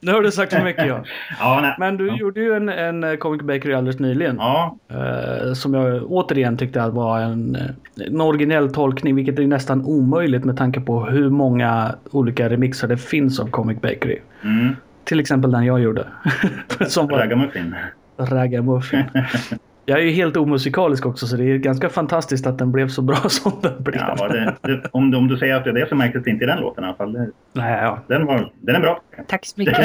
[0.00, 1.04] Nu har du sagt för mycket ja.
[1.40, 1.74] ja, nej.
[1.78, 4.36] Men du gjorde ju en, en eh, Comic Bakery alldeles nyligen.
[4.38, 9.46] Ja, Eh, som jag återigen tyckte att var en, eh, en originell tolkning, vilket är
[9.46, 14.18] nästan omöjligt med tanke på hur många olika remixer det finns av Comic Bakery.
[14.44, 14.76] mm.
[15.04, 16.06] Till exempel den jag gjorde.
[16.86, 17.74] som var Ragamuffin.
[18.18, 19.04] Ragamuffin.
[19.86, 23.02] Jag är ju helt omusikalisk också så det är ganska fantastiskt att den blev så
[23.02, 24.00] bra som den blev.
[24.18, 26.30] Ja, det, det, om, du- om du säger att det är det så märktes det
[26.30, 27.12] inte i den låten i alla fall.
[27.12, 27.98] Det, Nej, ja.
[28.06, 29.00] den, var, den är bra.
[29.28, 29.76] Tack så mycket.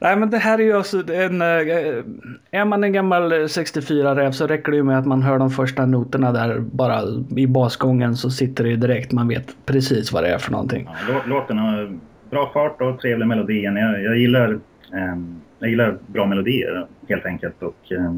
[0.00, 1.42] Nej men det här är ju alltså en...
[1.42, 2.04] Eh,
[2.50, 5.86] är man en gammal 64-räv så räcker det ju med att man hör de första
[5.86, 7.02] noterna där bara
[7.36, 9.12] i basgången så sitter det ju direkt.
[9.12, 10.88] Man vet precis vad det är för någonting.
[11.08, 11.98] Ja, låten har
[12.30, 13.64] bra fart och trevlig melodi.
[13.64, 14.52] Jag, jag, gillar,
[14.92, 15.16] eh,
[15.58, 17.62] jag gillar bra melodier helt enkelt.
[17.62, 18.14] Och, eh,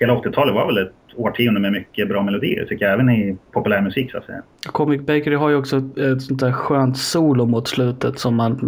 [0.00, 4.10] hela 80-talet var väl ett årtionde med mycket bra melodier tycker jag, även i populärmusik
[4.10, 4.42] så att säga.
[4.66, 8.58] Comic Bakery har ju också ett sånt där skönt solo mot slutet som man,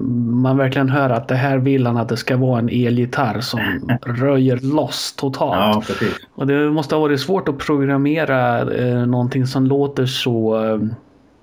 [0.43, 3.61] man verkligen hör att det här vill han att det ska vara en elgitarr som
[4.07, 5.57] röjer loss totalt.
[5.57, 6.17] Ja, precis.
[6.35, 10.81] Och det måste ha varit svårt att programmera eh, någonting som låter så eh,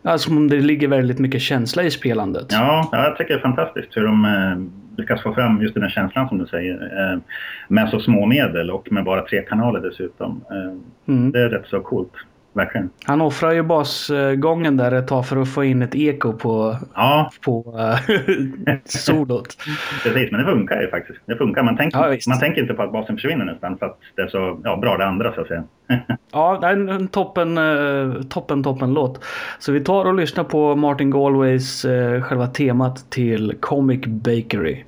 [0.04, 2.46] Alltså det ligger väldigt mycket känsla i spelandet.
[2.50, 5.90] Ja, jag tycker det är fantastiskt hur de eh, lyckas få fram just den här
[5.90, 6.74] känslan som du säger.
[6.74, 7.20] Eh,
[7.68, 10.46] med så små medel och med bara tre kanaler dessutom.
[10.52, 11.32] Eh, mm.
[11.32, 12.14] Det är rätt så coolt.
[12.58, 12.90] Verkligen.
[13.06, 17.32] Han offrar ju basgången där ett tag för att få in ett eko på, ja.
[17.46, 19.58] på uh, solot.
[20.04, 21.20] Precis, men det funkar ju faktiskt.
[21.26, 21.64] Det funkar.
[21.64, 24.28] Man tänker, ja, man tänker inte på att basen försvinner nästan för att det är
[24.28, 25.64] så ja, bra det andra så att säga.
[26.32, 29.24] ja, det är en toppen, uh, toppen, toppen låt.
[29.60, 34.84] Så vi tar och lyssnar på Martin Galways uh, själva temat till Comic Bakery.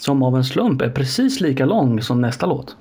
[0.00, 2.76] Som av en slump är precis lika lång som nästa låt.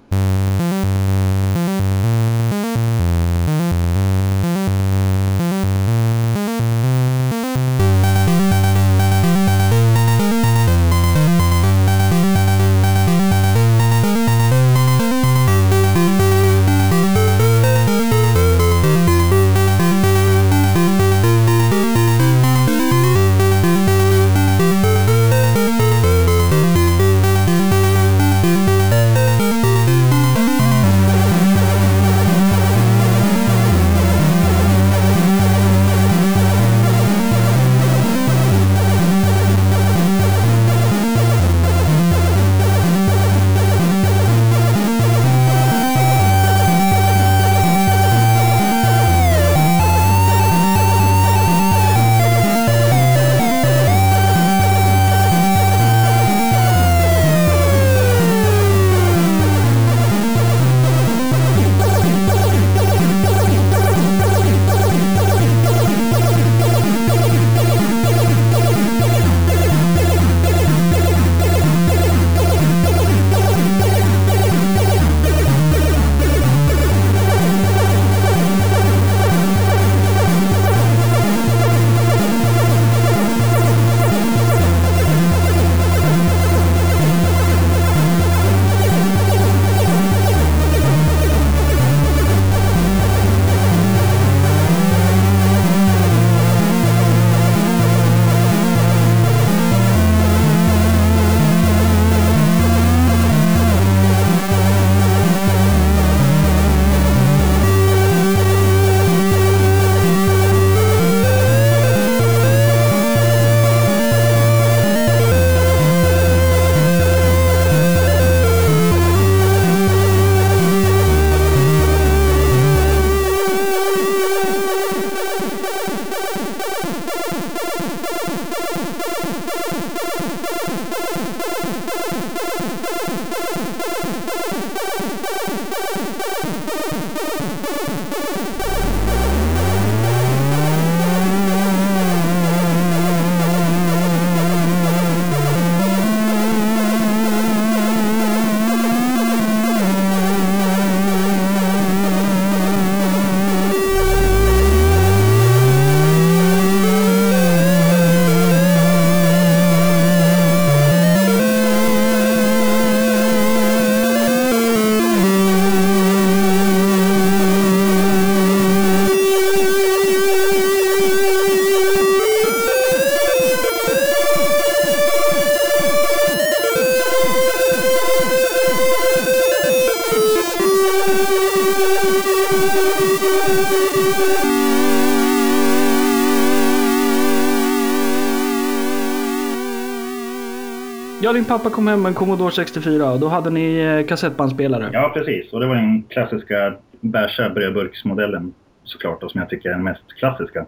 [191.49, 194.89] Pappa kom hem med en Commodore 64 och då hade ni eh, kassettbandspelare.
[194.93, 195.53] Ja, precis.
[195.53, 200.03] Och det var den klassiska bärsa brödburksmodellen såklart, och som jag tycker är den mest
[200.19, 200.65] klassiska.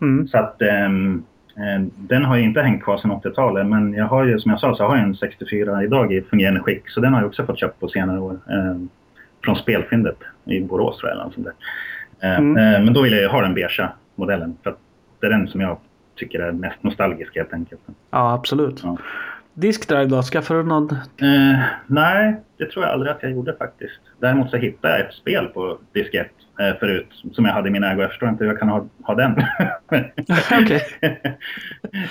[0.00, 0.28] Mm.
[0.28, 1.24] Så att um,
[1.96, 4.74] den har ju inte hängt kvar sedan 80-talet, men jag har ju som jag sa
[4.74, 6.90] så har jag en 64 idag i fungerande skick.
[6.90, 8.38] Så den har jag också fått köpt på senare år.
[8.46, 8.88] Um,
[9.44, 11.20] från Spelfyndet i Borås tror jag.
[11.20, 11.54] Eller sånt där.
[12.36, 12.56] Mm.
[12.56, 14.56] Uh, men då vill jag ju ha den beiga modellen.
[14.62, 14.78] För att
[15.20, 15.78] det är den som jag
[16.16, 17.80] tycker är mest nostalgisk helt enkelt.
[18.10, 18.80] Ja, absolut.
[18.84, 18.98] Ja.
[19.60, 20.22] Diskdrive då?
[20.22, 20.90] Skaffade du någon?
[20.92, 24.00] Eh, nej, det tror jag aldrig att jag gjorde faktiskt.
[24.20, 26.30] Däremot så hittade jag ett spel på diskett
[26.60, 28.00] eh, förut som jag hade i min ägo.
[28.02, 29.34] Jag förstår inte hur jag kan ha, ha den.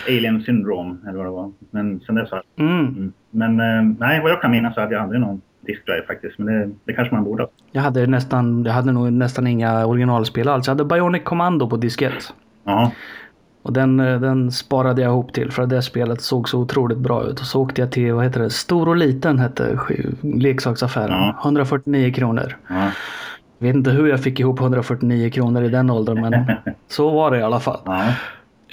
[0.08, 1.52] Alien Syndrome eller vad det var.
[1.72, 2.80] Men sen dess har Mm.
[2.88, 3.14] mm.
[3.32, 6.38] Men eh, nej, vad jag kan minnas så hade jag aldrig någon diskdrive faktiskt.
[6.38, 7.50] Men det, det kanske man borde ha.
[7.72, 10.68] Jag hade nästan, jag hade nog nästan inga originalspel alls.
[10.68, 12.34] Jag hade Bionic Commando på diskett.
[12.64, 12.92] Ja,
[13.68, 16.98] Och den, eh, den sparade jag ihop till för att det spelet såg så otroligt
[16.98, 17.40] bra ut.
[17.40, 19.80] Och så åkte jag till, vad heter det, Stor och Liten hette
[20.22, 21.12] leksaksaffären.
[21.12, 21.40] Ja.
[21.44, 22.58] 149 kronor.
[22.70, 22.92] ja,
[23.60, 26.46] Jag vet inte hur jag fick ihop 149 kronor i den åldern men
[26.88, 27.80] så var det i alla fall.
[27.86, 28.04] ja.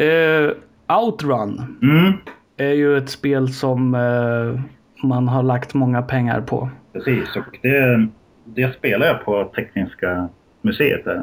[0.05, 0.51] Eh,
[0.99, 2.13] Outrun Mm,
[2.57, 4.61] är ju ett spel som eh,
[5.07, 6.69] man har lagt många pengar på.
[6.93, 7.37] precis.
[7.37, 8.09] Och det,
[8.45, 10.29] det spelar jag på Tekniska
[10.65, 11.07] museet.
[11.07, 11.15] Eh,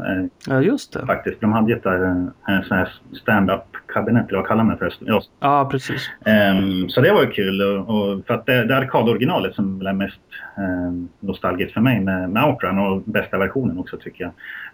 [0.48, 1.06] Ja just det.
[1.06, 1.42] faktiskt.
[1.42, 2.26] De hade ett eh,
[2.70, 3.64] här stand-up
[3.94, 5.08] kabinett, eller vad kallar man det förresten?
[5.08, 6.10] Ja, Ja precis.
[6.26, 7.62] Ehm, så det var ju kul.
[7.62, 10.20] Och, och för att det, det arkadoriginalet som är mest
[10.58, 14.32] um, nostalgiskt för mig med, med Outrun och bästa versionen också tycker jag.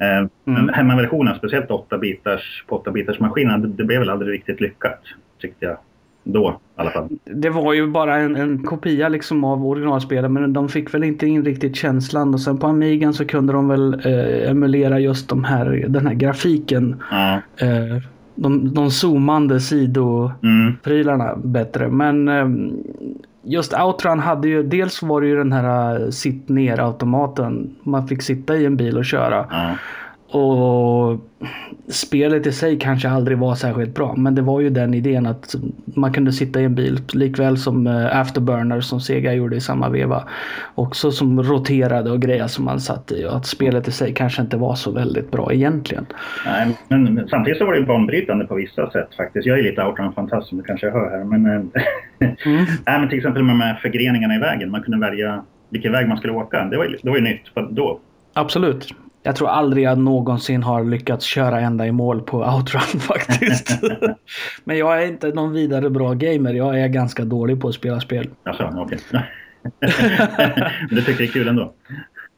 [0.09, 0.65] Ehm, Mm.
[0.65, 4.99] Men hemmaversionen, speciellt 8-bitars, på 8-bitars maskinerna, det, det blev väl aldrig riktigt lyckat
[5.41, 5.77] tyckte jag.
[6.29, 7.07] Då i alla fall.
[7.25, 11.27] Det var ju bara en, en kopia liksom av originalspelet men de fick väl inte
[11.27, 12.33] in riktigt känslan.
[12.33, 16.13] Och sen på Amigan så kunde de väl eh, emulera just de här, den här
[16.13, 17.03] grafiken.
[17.11, 17.33] Ja.
[17.57, 18.03] Eh,
[18.35, 21.51] de, de zoomande sidoprylarna Mm.
[21.51, 21.87] bättre.
[21.89, 22.47] Men eh,
[23.43, 27.75] just Outrun hade ju, dels var det ju den här eh, sitt ner automaten.
[27.83, 29.45] Man fick sitta i en bil och köra.
[29.49, 29.75] Ja.
[30.29, 31.19] Och
[31.87, 34.15] spelet i sig kanske aldrig var särskilt bra.
[34.17, 35.55] Men det var ju den idén att
[35.85, 39.89] man kunde sitta i en bil likväl som eh, Afterburner som Sega gjorde i samma
[39.89, 40.23] veva.
[40.75, 43.25] Också som roterade och grejer som man satt i.
[43.25, 46.05] Och att spelet i sig kanske inte var så väldigt bra egentligen.
[46.45, 49.45] Nej, men, samtidigt så var det banbrytande på vissa sätt faktiskt.
[49.47, 51.23] Jag är lite Outrun-fantast som du kanske hör här.
[51.23, 51.83] Men, eh,
[52.19, 52.65] Mm.
[52.85, 54.71] Nej, men till exempel med de här förgreningarna i vägen.
[54.71, 56.65] Man kunde välja vilken väg man skulle åka.
[56.65, 57.99] Det var ju, det var ju nytt då.
[58.33, 58.93] Absolut.
[59.27, 63.79] Jag tror aldrig jag någonsin har lyckats köra ända i mål på Outrun faktiskt.
[64.63, 66.53] Men jag är inte någon vidare bra gamer.
[66.53, 68.29] Jag är ganska dålig på att spela spel.
[68.43, 68.99] Alltså, okej.
[70.89, 71.73] Men du tycker det är kul ändå?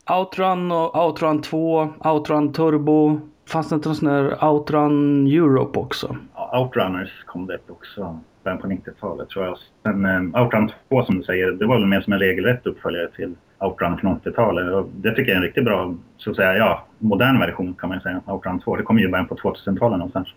[0.09, 3.21] Outrun och Outrun 2, Outrun Turbo.
[3.49, 6.15] Fanns det inte någon sån här Outrun Europe också?
[6.35, 9.57] Ja, Outrunners kom det också början på 90-talet tror jag.
[9.83, 13.09] Sen eh, Outrun 2 som du säger, det var väl mer som en regelrätt uppföljare
[13.15, 14.74] till Outrun från 80-talet.
[14.74, 17.89] Och det tycker jag är en riktigt bra, så att säga, ja, modern version kan
[17.89, 18.22] man säga.
[18.26, 18.76] Outrun 2.
[18.76, 20.28] Det kom ju i början på 2000-talet någonstans.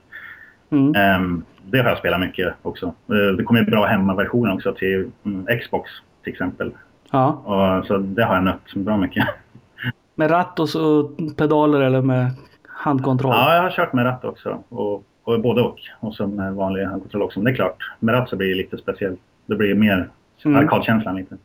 [0.70, 0.94] Mm.
[0.94, 2.86] Ehm, det har jag spelat mycket också.
[2.86, 5.90] Eh, det kom ju bra hemmaversioner också till mm, Xbox
[6.24, 6.72] till exempel.
[7.10, 7.26] Ja.
[7.28, 9.26] Och, så det har jag nött bra mycket.
[10.14, 12.30] Med ratt och så pedaler eller med
[12.68, 13.32] handkontroll?
[13.34, 14.62] Ja, jag har kört med ratt också.
[14.68, 15.78] Och, och både och.
[16.00, 17.38] Och så med vanlig handkontroll också.
[17.38, 19.20] Men det är klart, med ratt så blir det lite speciellt.
[19.46, 20.08] Det blir mer
[20.44, 20.58] Mm.
[20.58, 21.36] arkadkänslan lite.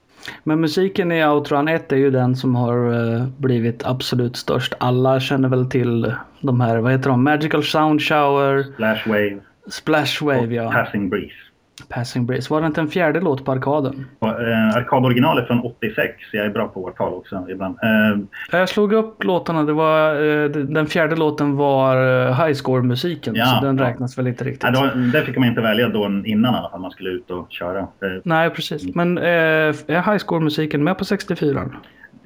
[0.44, 4.74] Men musiken i Outrun 1 är ju den som har eh, blivit absolut störst.
[4.78, 7.24] Alla känner väl till de här, vad heter de?
[7.24, 9.40] Magical Sound Shower, Splash Wave
[9.70, 10.72] Splash och Wave ja.
[10.72, 11.47] Passing Breeze.
[11.90, 12.54] Passing Breeze.
[12.54, 14.06] Var det inte en fjärde låt på arkaden?
[14.20, 16.14] Och, eh, arkadoriginalet från 86.
[16.34, 17.76] Jag är bra på årtal också ibland.
[17.84, 19.64] Eh, Jag slog upp låtarna.
[19.64, 20.10] Det var,
[20.44, 23.36] eh, den fjärde låten var eh, High Score-musiken.
[23.36, 23.84] Ja, så den ja.
[23.84, 24.64] räknas väl inte riktigt.
[24.64, 26.80] nej, då, det fick man inte välja då innan i alla fall.
[26.82, 27.88] Man skulle ut och köra.
[28.24, 28.96] Nej, precis.
[28.96, 31.70] Men eh, är High Score-musiken med på 64?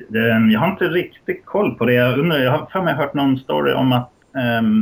[0.10, 1.94] det- jag har inte riktigt koll på det.
[1.94, 4.11] Jag, undrar, jag har för mig hört någon story om att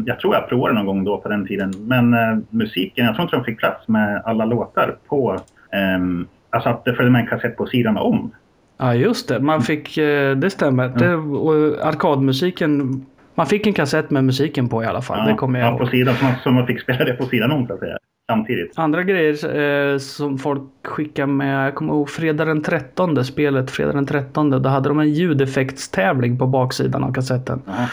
[0.05, 1.73] jag tror jag provade någon gång då på den tiden.
[1.79, 5.39] Men eh, musiken, jag tror inte de fick plats med alla låtar på...
[5.71, 8.31] ehm, alltså att det följde med en kassett på sidan om.
[8.77, 9.39] Ja, just det.
[9.39, 10.87] Man fick, eh, det stämmer.
[10.87, 15.27] Det, och arkadmusiken, man fick en kassett med musiken på i alla fall.
[15.27, 17.67] det kommer jag ja, på sidan, man, så man fick spela det på sidan om
[17.67, 17.97] så att säga.
[18.31, 18.71] Samtidigt.
[18.75, 23.93] Andra grejer eh, som folk skickar med, jag kommer ihåg fredag den 13, spelet fredag
[23.93, 27.61] den 13, då hade de en ljudeffektstävling på baksidan av kassetten.
[27.65, 27.87] Jaha.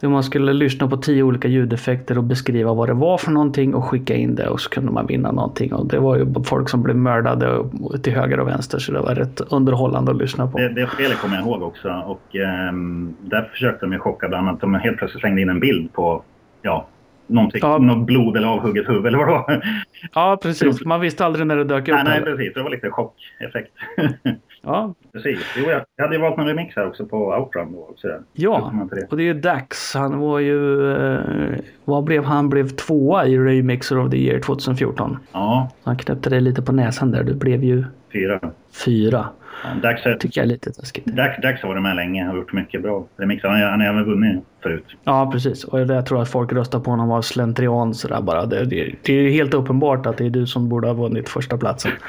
[0.00, 3.74] Där man skulle lyssna på tio olika ljudeffekter och beskriva vad det var för någonting
[3.74, 5.72] och skicka in det och så kunde man vinna någonting.
[5.72, 7.64] Och det var ju folk som blev mördade
[8.02, 10.58] till höger och vänster så det var rätt underhållande att lyssna på.
[10.58, 14.48] Det, det spelet kommer jag ihåg också och ehm, där försökte de ju chocka bland
[14.48, 14.60] annat.
[14.60, 16.22] De helt plötsligt slängde in en bild på
[16.62, 16.86] ja,
[17.26, 17.78] någonting, Ja.
[17.78, 19.62] något blod eller avhugget huvud eller vad det var.
[20.14, 20.84] Ja, precis.
[20.84, 21.94] Man visste aldrig när det dök upp.
[21.94, 22.54] nej, nej, precis.
[22.54, 23.72] Det var lite chockeffekt.
[24.62, 25.38] Ja, precis.
[25.56, 27.94] Jo, jag, hade ju valt en remix här också på Outrun då.
[27.96, 28.16] Så där.
[28.16, 28.88] Så ja.
[28.90, 29.06] det.
[29.10, 29.94] och det är ju Dax.
[29.94, 30.92] Han var ju...
[30.92, 32.48] Eh, vad blev han?
[32.48, 35.18] blev tvåa i Remixer of the Year 2014.
[35.32, 37.22] Ja, Han knäppte dig lite på näsan där.
[37.22, 38.40] Du blev ju fyra.
[38.84, 39.28] fyra.
[39.64, 41.06] Är- tycker jag är lite taskigt.
[41.06, 43.48] Dax, Dax har varit med länge och gjort mycket bra remixar.
[43.48, 44.84] Han har även vunnit förut.
[45.04, 45.64] Ja, precis.
[45.64, 48.46] Och jag tror att folk röstar på honom av slentrian sådär bara.
[48.46, 51.58] Det, det, det är helt uppenbart att det är du som borde ha vunnit första
[51.58, 51.92] platsen.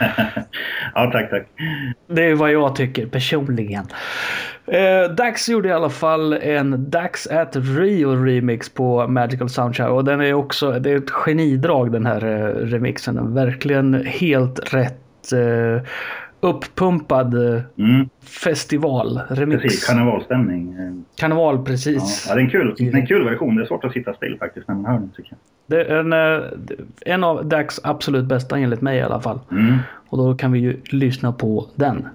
[0.95, 1.47] ja, tack, tack.
[2.07, 3.85] Det är vad jag tycker personligen.
[4.65, 10.03] Eh, Dax gjorde i alla fall en Dax at Rio remix på Magical Soundshine och
[10.05, 13.33] den är också, det är ett genidrag den här eh, remixen.
[13.33, 15.83] Verkligen helt rätt eh,
[16.41, 19.61] uppumpad eh, Mm, festivalremix.
[19.61, 20.75] precis, karnevalstämning.
[21.15, 22.25] Karneval precis.
[22.29, 23.55] ja, det är en kul, det är en kul version.
[23.55, 25.35] Det är svårt att sitta still faktiskt när man hör den tycker
[25.67, 26.43] Det är en, eh,
[27.05, 29.39] en av Dax absolut bästa enligt mig i alla fall.
[29.49, 29.59] jag.
[29.59, 29.77] Mm.
[30.09, 32.05] Och då kan vi ju lyssna på den.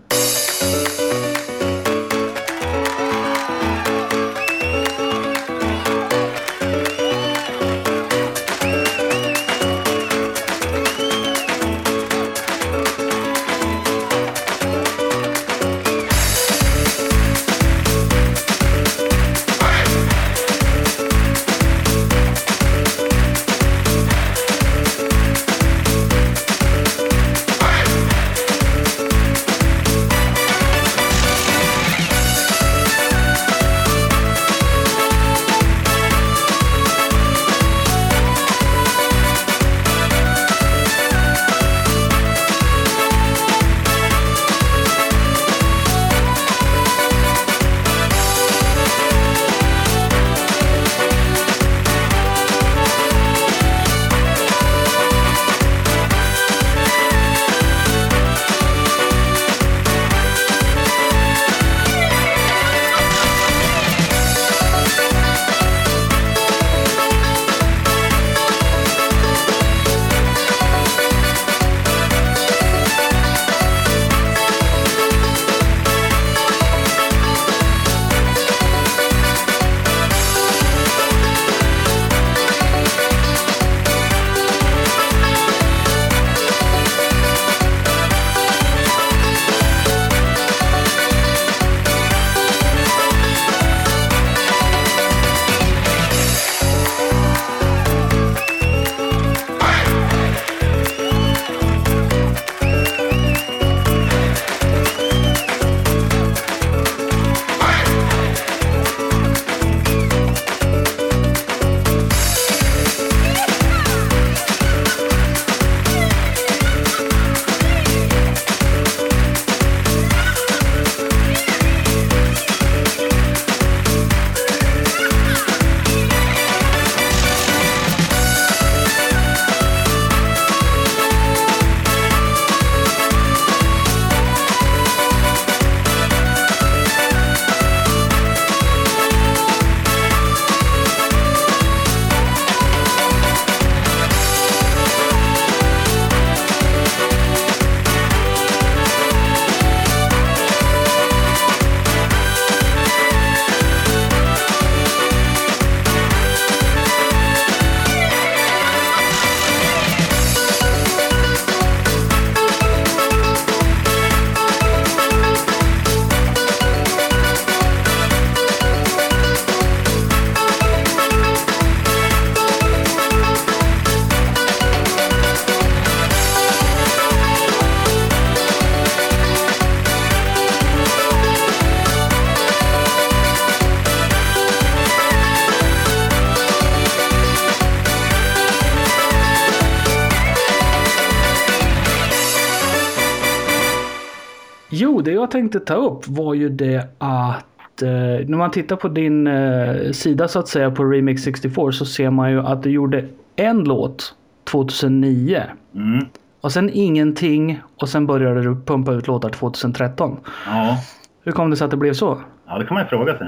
[195.36, 200.28] Tänkte ta upp var ju det att eh, när man tittar på din eh, sida
[200.28, 203.04] så att säga på Remix 64 så ser man ju att du gjorde
[203.36, 204.14] en låt
[204.44, 205.42] 2009.
[205.74, 206.04] Mm.
[206.40, 210.16] Och sen ingenting och sen började du pumpa ut låtar 2013.
[210.46, 210.78] Ja.
[211.24, 212.20] Hur kom det sig att det blev så?
[212.46, 213.26] ja, det kan man ju fråga sig.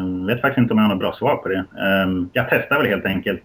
[0.00, 1.64] Um, vet faktiskt inte om jag har något bra svar på det.
[1.82, 3.42] Ehm, jag testar väl helt enkelt.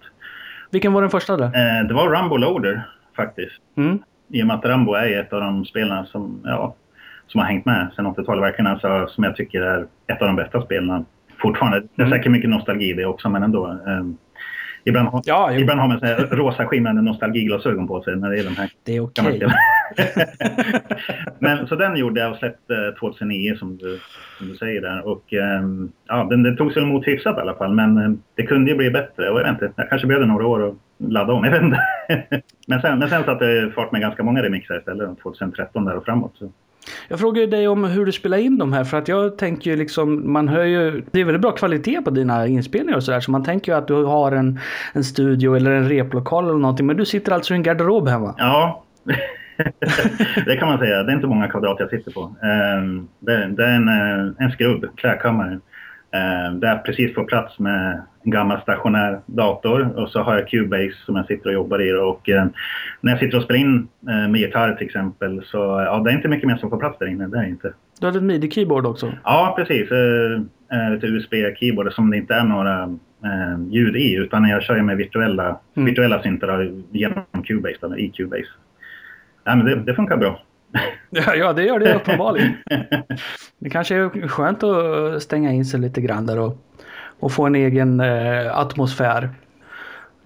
[0.71, 1.45] Vilken var den första där?
[1.45, 2.83] Eh, det var Rumble Loader
[3.15, 3.61] faktiskt.
[3.77, 3.99] Mm.
[4.29, 6.75] I och med att Rambo är ett av de spelarna som, ja,
[7.27, 8.43] som har hängt med sedan 80-talet.
[8.43, 11.05] Verkligen alltså, som jag tycker är ett av de bästa spelarna
[11.41, 11.79] fortfarande.
[11.79, 12.17] Det är Mm.
[12.19, 13.67] säkert mycket nostalgi det också, men ändå.
[13.85, 14.17] Um,
[14.83, 18.29] ibland, har- Ja, jo, ibland har man så här rosa skimrande nostalgiglasögon på sig när
[18.29, 19.23] det är de här det är okej.
[19.25, 19.51] spelen.
[21.39, 23.99] men så den gjorde jag och släppte 2009 som du,
[24.37, 25.07] som du säger där.
[25.07, 27.73] Och ehm, ja, den, den tog sig emot hyfsat i alla fall.
[27.73, 29.29] Men ehm, det kunde ju bli bättre.
[29.29, 31.43] Och jag vet inte, jag kanske behövde några år att ladda om.
[31.43, 31.79] Jag vet inte.
[32.67, 35.19] men, sen, men sen satte det fart med ganska många remixar istället.
[35.23, 36.33] 2013 där och framåt.
[36.35, 36.51] Så
[37.07, 39.77] jag frågar dig om hur du spelar in de här för att jag tänker ju
[39.77, 43.31] liksom, man hör ju, det är väldigt bra kvalitet på dina inspelningar och sådär så
[43.31, 44.59] man tänker ju att du har en,
[44.93, 48.35] en studio eller en replokal eller någonting men du sitter alltså i en garderob hemma?
[48.37, 48.83] Ja,
[50.45, 51.03] det kan man säga.
[51.03, 52.35] Det är inte många kvadrat jag sitter på.
[52.43, 55.59] Ehm, det, är en, eh, en skrubb, klädkammare.
[56.17, 60.95] Ehm, där precis får plats med en gammal stationär dator och så har jag Cubase
[61.05, 61.93] som jag sitter och jobbar i.
[61.93, 62.45] Och eh,
[63.01, 66.15] när jag sitter och spelar in eh, med gitarr till exempel så ja, det är
[66.15, 67.27] inte mycket mer som får plats där inne.
[67.27, 67.73] Det är inte.
[67.99, 69.13] Du har ett midi-keyboard också?
[69.23, 69.91] Ja, precis.
[70.95, 72.97] Ett USB-keyboard som det inte är några
[73.69, 75.85] ljud i utan jag kör med virtuella, mm.
[75.85, 78.49] virtuella syntar genom Cubase, i Cubase.
[79.43, 80.39] Ja, men det, det funkar bra.
[81.09, 82.57] Ja, ja, det gör det uppenbarligen.
[83.59, 86.57] det kanske är skönt att stänga in sig lite grann där och,
[87.19, 89.29] och få en egen eh, atmosfär.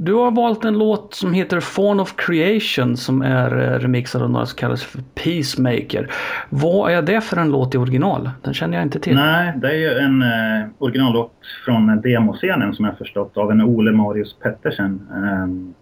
[0.04, 4.30] Du har valt en låt som heter Fawn of Creation som är eh, remixad av
[4.30, 6.12] några som kallas för Peacemaker.
[6.50, 8.30] Vad är det för en låt i original?
[8.42, 9.16] Den känner jag inte till.
[9.16, 11.34] Nej, det är ju en eh, originallåt
[11.66, 15.08] från demoscenen som jag förstått av en Ole Marius Pettersen.
[15.14, 15.74] Um,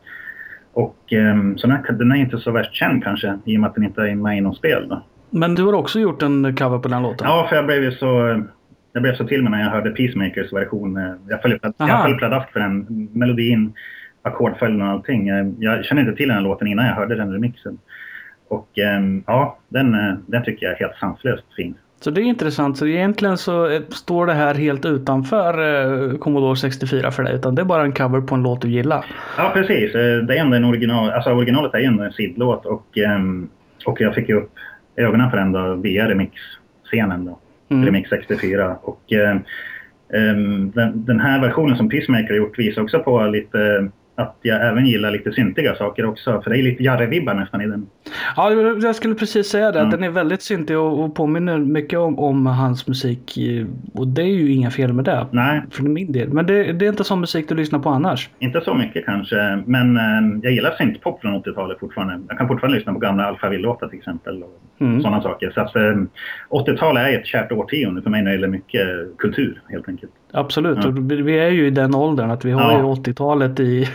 [0.74, 3.76] och um, så den, den är inte så värst känd kanske i och med att
[3.76, 4.88] den inte är med i något spel.
[4.90, 5.04] Då.
[5.30, 7.28] Men du har också gjort en cover på den låten?
[7.28, 8.44] Ja, för jag blev ju så,
[8.94, 11.18] jag blev så till mig när jag hörde Peacemakers version.
[11.30, 13.74] Jag föll, jag föll pladask för den melodin,
[14.22, 15.28] ackordföljden och allting.
[15.28, 17.78] Jag, jag kände inte till den här låten innan jag hörde den remixen.
[18.48, 21.76] Och um, ja, den, eh, den tycker jag är helt sanslöst fin.
[22.02, 22.78] Så det är intressant.
[22.78, 25.54] Så egentligen så står det här helt utanför
[26.12, 27.36] eh, Commodore 64 för dig.
[27.36, 29.06] Utan det är bara en cover på en låt du gillar.
[29.38, 29.96] Ja, precis.
[29.96, 31.10] Eh, det är ändå en original.
[31.10, 32.66] Alltså originalet är ju en SID-låt.
[32.66, 33.50] Och, ehm,
[33.86, 34.52] och jag fick ju upp
[34.96, 37.40] ögonen för den då via remix-scenen då.
[37.70, 37.86] Mm.
[37.86, 38.76] Remix 64.
[38.82, 39.02] Och
[40.14, 43.90] um, den, den, här versionen som Peacemaker har gjort visar också på lite
[44.20, 46.42] att jag även gillar lite syntiga saker också.
[46.42, 47.88] För det är lite Jarre-vibbar nästan i den.
[48.36, 48.52] Ja,
[48.82, 49.80] jag skulle precis säga det.
[49.80, 49.92] Mm.
[49.92, 53.38] Den är väldigt syntig och, och påminner mycket om, om, hans musik.
[53.94, 55.28] Och det är ju inga fel med det.
[55.32, 55.62] Nej.
[55.72, 56.30] För min del.
[56.30, 58.30] Men det, det är inte sån musik du lyssnar på annars?
[58.40, 59.64] Inte så mycket kanske.
[59.66, 62.20] Men eh, jag gillar syntpop från 80-talet fortfarande.
[62.28, 64.44] Jag kan fortfarande lyssna på gamla Alphaville-låtar till exempel.
[64.44, 65.02] Och mm.
[65.02, 65.52] Sådana saker.
[65.52, 65.96] Så att, eh,
[66.50, 70.12] 80-talet är ett kärt årtionde för mig när det gäller mycket kultur helt enkelt.
[70.32, 72.78] Absolut, och vi är ju i den åldern att vi har ja.
[72.78, 73.88] ju 80-talet i,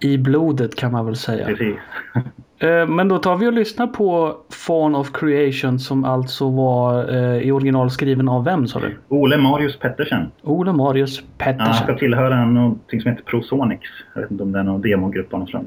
[0.00, 1.46] i blodet kan man väl säga.
[1.46, 1.76] Precis.
[2.58, 7.38] Eh, men då tar vi och lyssnar på Fawn of Creation som alltså var eh,
[7.38, 8.96] i original skriven av vem sa du?
[9.08, 10.30] Ole Marius Pettersen.
[10.42, 11.58] Ole Marius Pettersen.
[11.58, 13.88] Ja, han ska tillhöra någonting som heter Prosonics.
[14.14, 15.64] Jag vet inte om det är någon demogrupp av något slag.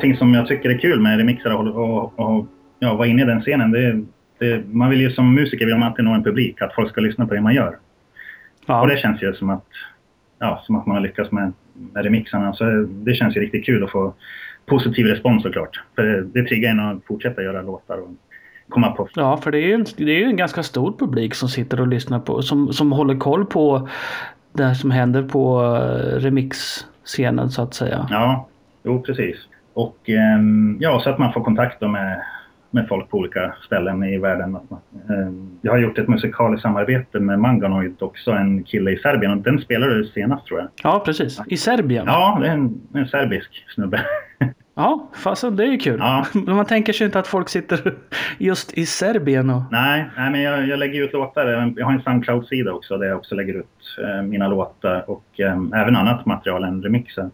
[0.00, 2.46] Någonting som jag tycker är kul med remixar och, och, och
[2.78, 3.70] ja, vara inne i den scenen.
[3.70, 4.04] Det,
[4.38, 7.00] det, man vill ju som musiker vill man alltid nå en publik, att folk ska
[7.00, 7.78] lyssna på det man gör.
[8.66, 8.80] Ja.
[8.80, 9.66] Och det känns ju som att,
[10.38, 11.52] ja, som att man har lyckats med,
[11.92, 12.52] med remixarna.
[12.52, 14.14] Så det känns ju riktigt kul att få
[14.66, 15.82] positiv respons såklart.
[15.94, 18.10] För det, det triggar en att fortsätta göra låtar och
[18.68, 19.08] komma på.
[19.14, 22.20] Ja, för det är ju det är en ganska stor publik som sitter och lyssnar
[22.20, 23.88] på, som, som håller koll på
[24.52, 28.06] det som händer på eh, remixscenen så att säga.
[28.10, 28.48] Ja,
[28.82, 29.49] jo precis.
[29.80, 32.22] Och ehm, ja, så att man får kontakt med,
[32.70, 34.56] med folk på olika ställen i världen.
[35.10, 39.38] Ehm, jag har gjort ett musikaliskt samarbete med Manganoid också, en kille i Serbien och
[39.38, 40.68] den spelade du senast tror jag.
[40.82, 41.40] Ja, precis.
[41.46, 42.06] I Serbien?
[42.06, 44.00] Ja, det är en, en serbisk snubbe.
[44.74, 45.98] Ja, fasen det är kul.
[45.98, 46.26] Ja.
[46.46, 47.94] Men man tänker sig inte att folk sitter
[48.38, 49.62] just i Serbien och...
[49.70, 51.72] Nej, nej men jag, jag lägger ut låtar.
[51.76, 55.56] Jag har en Soundcloud-sida också där jag också lägger ut eh, mina låtar och eh,
[55.74, 57.30] även annat material än remixer.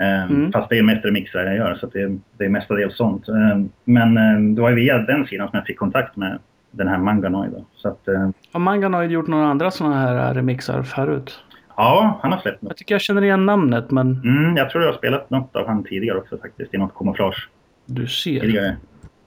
[0.00, 0.52] Eh, mm.
[0.52, 3.28] Fast det är mest remixer jag gör så det, det är mestadels sånt.
[3.28, 3.34] Eh,
[3.84, 6.38] men eh, det var via den sidan som jag fick kontakt med
[6.70, 7.64] den här Manganoid.
[7.76, 8.00] Så att,
[8.52, 11.40] har Manganoid gjort några andra sådana här remixar förut?
[11.76, 12.70] Ja, han har släppt något.
[12.70, 14.20] Jag tycker jag känner igen namnet men...
[14.24, 16.74] Mm, jag tror jag har spelat något av han tidigare också faktiskt.
[16.74, 17.48] I något kamouflage.
[17.86, 18.40] Du ser.
[18.40, 18.76] Tidigare.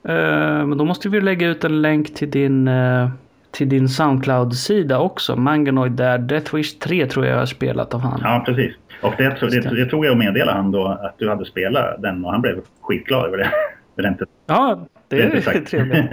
[0.08, 3.08] Uh, men då måste vi lägga ut en länk till din, uh,
[3.50, 5.36] till din Soundcloud-sida också.
[5.36, 6.18] Manganoid där.
[6.18, 8.20] Deathwish 3 tror jag har spelat av han.
[8.22, 8.74] Ja, precis.
[9.00, 12.02] Och det, det, det, det tog jag att meddela han då att du hade spelat
[12.02, 13.50] den och han blev skitglad över det.
[14.46, 16.10] Ja, det är trevligt.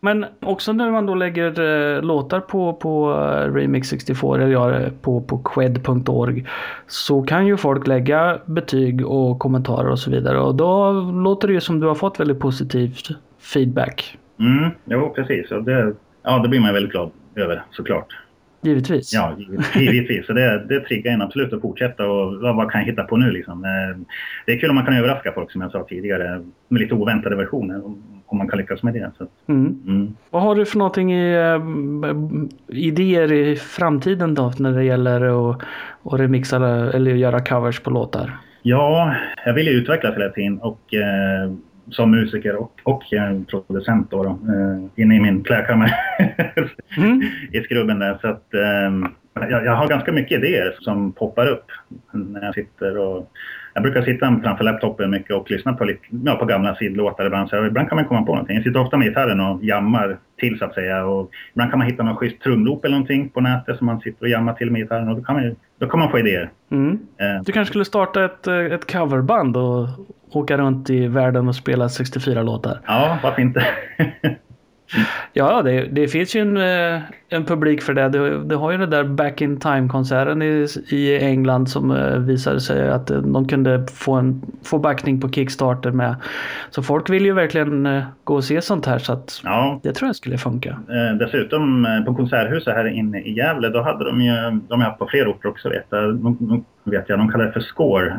[0.00, 4.90] Men också när man då lägger eh, låtar på, på eh, Remix 64 eller ja,
[5.00, 6.46] på, på qued.org
[6.86, 11.54] så kan ju folk lägga betyg och kommentarer och så vidare och då låter det
[11.54, 12.96] ju som du har fått väldigt positiv
[13.38, 14.18] feedback.
[14.40, 15.50] Mm, jo precis.
[15.50, 18.16] Och det, ja, det blir man väldigt glad över såklart.
[18.64, 19.12] Givetvis.
[19.12, 19.36] Ja,
[19.74, 20.26] givetvis.
[20.26, 23.30] Så det, det triggar en absolut att fortsätta och vad kan jag hitta på nu
[23.30, 23.64] liksom.
[23.64, 24.04] Eh,
[24.46, 27.36] det är kul om man kan överraska folk som jag sa tidigare med lite oväntade
[27.36, 27.80] versioner
[28.26, 29.10] om man kan lyckas med det.
[29.18, 29.26] Så.
[29.52, 29.82] Mm.
[29.86, 30.16] Mm.
[30.30, 31.60] Vad har du för någonting i äh,
[32.78, 35.62] idéer i framtiden då när det gäller att,
[36.04, 36.56] att remixa
[36.94, 38.32] eller göra covers på låtar?
[38.62, 41.52] Ja, jag vill ju utvecklas hela tiden och äh,
[41.90, 43.02] som musiker och, och
[43.48, 45.94] producent då, då äh, inne i min klädkammare
[46.96, 47.22] mm.
[47.52, 48.18] i skrubben där.
[48.20, 51.66] Så att, ähm, jag, jag, har ganska mycket idéer som poppar upp
[52.12, 53.30] när jag sitter och
[53.74, 57.48] jag brukar sitta framför laptopen mycket och lyssna på, lite, ja, på gamla sidlåtar ibland.
[57.48, 58.56] Så ibland kan man komma på någonting.
[58.56, 61.04] Jag sitter ofta med gitarren och jammar till så att säga.
[61.04, 64.22] Och ibland kan man hitta någon schysst trumloop eller någonting på nätet som man sitter
[64.22, 65.08] och jammar till med gitarren.
[65.08, 66.50] Och då kan man, då kan man få idéer.
[66.70, 66.92] Mm.
[66.92, 67.42] Eh.
[67.44, 69.88] Du kanske skulle starta ett, eh, ett coverband och
[70.32, 72.80] åka runt i världen och spela 64 låtar?
[72.86, 73.66] Ja, varför inte?
[75.32, 78.08] Ja, det, det, finns ju en, eh, en publik för det.
[78.08, 78.44] det.
[78.44, 78.54] det.
[78.54, 83.10] har ju den där Back in Time-konserten i, i England som eh, visade sig att
[83.10, 86.16] eh, de kunde få, en, få backning på Kickstarter med.
[86.70, 89.80] Så folk vill ju verkligen gå och se sånt här så att ja.
[89.82, 90.78] det tror jag skulle funka.
[91.18, 94.32] Dessutom på Konserthuset här inne i Gävle, då hade de ju,
[94.68, 97.52] de har haft på fler orter också vet jag, de, vet jag, de kallar det
[97.52, 98.10] för Score.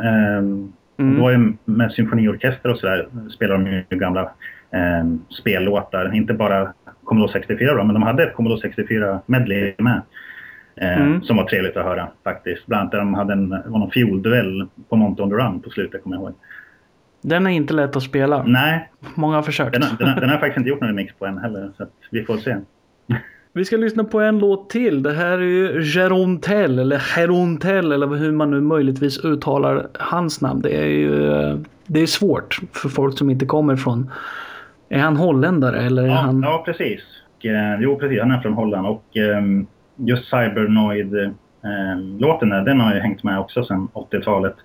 [0.98, 1.16] Mm.
[1.16, 4.32] Då var ju med symfoniorkester och sådär spelar de ju gamla
[4.76, 6.16] eh, spellåtar.
[6.16, 6.74] Inte bara
[7.04, 10.02] Commodore 64 då, men de hade ett Commodore 64 medley med.
[10.76, 11.24] Eh, mm.
[11.24, 12.66] Som var trevligt att höra faktiskt.
[12.66, 15.70] Bland annat där de hade en, var någon fiolduell på Monty on the Run på
[15.70, 16.34] slutet kommer jag ihåg.
[17.22, 18.44] Den är inte lätt att spela.
[18.44, 18.90] Nej.
[19.16, 19.74] Många har försökt.
[19.74, 21.72] Den, den, den, den har faktiskt inte gjort någon remix på än heller.
[21.78, 22.56] Så vi får se.
[23.54, 25.04] Vi ska lyssna på en låt till.
[25.04, 30.62] Det här är ju Gerontel eller Gerontel eller hur man nu möjligtvis uttalar hans namn.
[30.62, 31.12] Det är ju
[31.88, 34.12] det är svårt för folk som inte kommer från
[34.90, 36.44] är han holländare eller är ja, han...
[36.44, 37.02] Ja, precis.
[37.44, 38.20] Eh, jo, precis.
[38.20, 39.44] Han är från Holland och eh,
[39.96, 44.56] just Cybernoid-låten eh, den har ju hängt med också sedan 80-talet.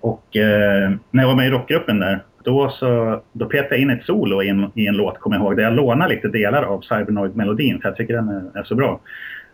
[0.00, 3.90] Och eh, när jag var med i rockgruppen där, då, så, då petade jag in
[3.90, 6.62] ett solo i en, i en låt, kommer jag ihåg, där jag lånade lite delar
[6.62, 9.00] av Cybernoid-melodin för jag tycker den är, är så bra.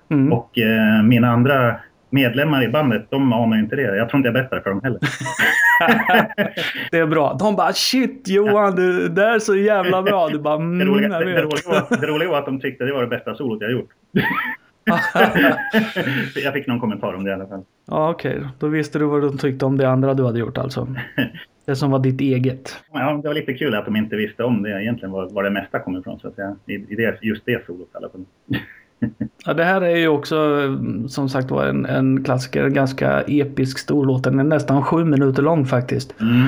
[0.09, 0.33] Mm.
[0.33, 1.77] Och eh, mina andra
[2.17, 3.97] medlemmar i bandet, de anar inte det.
[3.97, 5.01] Jag tror inte jag berättar för dem heller.
[6.91, 7.37] det är bra.
[7.41, 10.29] De bara shit Johan, det där är så jävla bra.
[10.29, 12.85] Du bara mm, det, roliga, det, det, roliga var, det roliga var att de tyckte
[12.85, 13.89] det var det bästa solot jag gjort.
[16.35, 17.65] jag fick någon kommentar om det i alla fall.
[17.87, 18.49] Ja okej, okay.
[18.59, 20.89] då visste du vad de tyckte om det andra du hade gjort alltså.
[21.67, 22.83] Det som var ditt eget.
[22.93, 25.51] Ja, det var lite kul att de inte visste om det egentligen, var, var det
[25.51, 26.57] mesta kom ifrån så att säga.
[26.67, 28.25] I, i det, just det solot i alla fall.
[29.45, 30.61] Ja, det här är ju också
[31.09, 34.25] som sagt var en, en klassiker, en ganska episk stor låt.
[34.25, 36.21] Den är nästan sju minuter lång faktiskt.
[36.21, 36.47] Mm.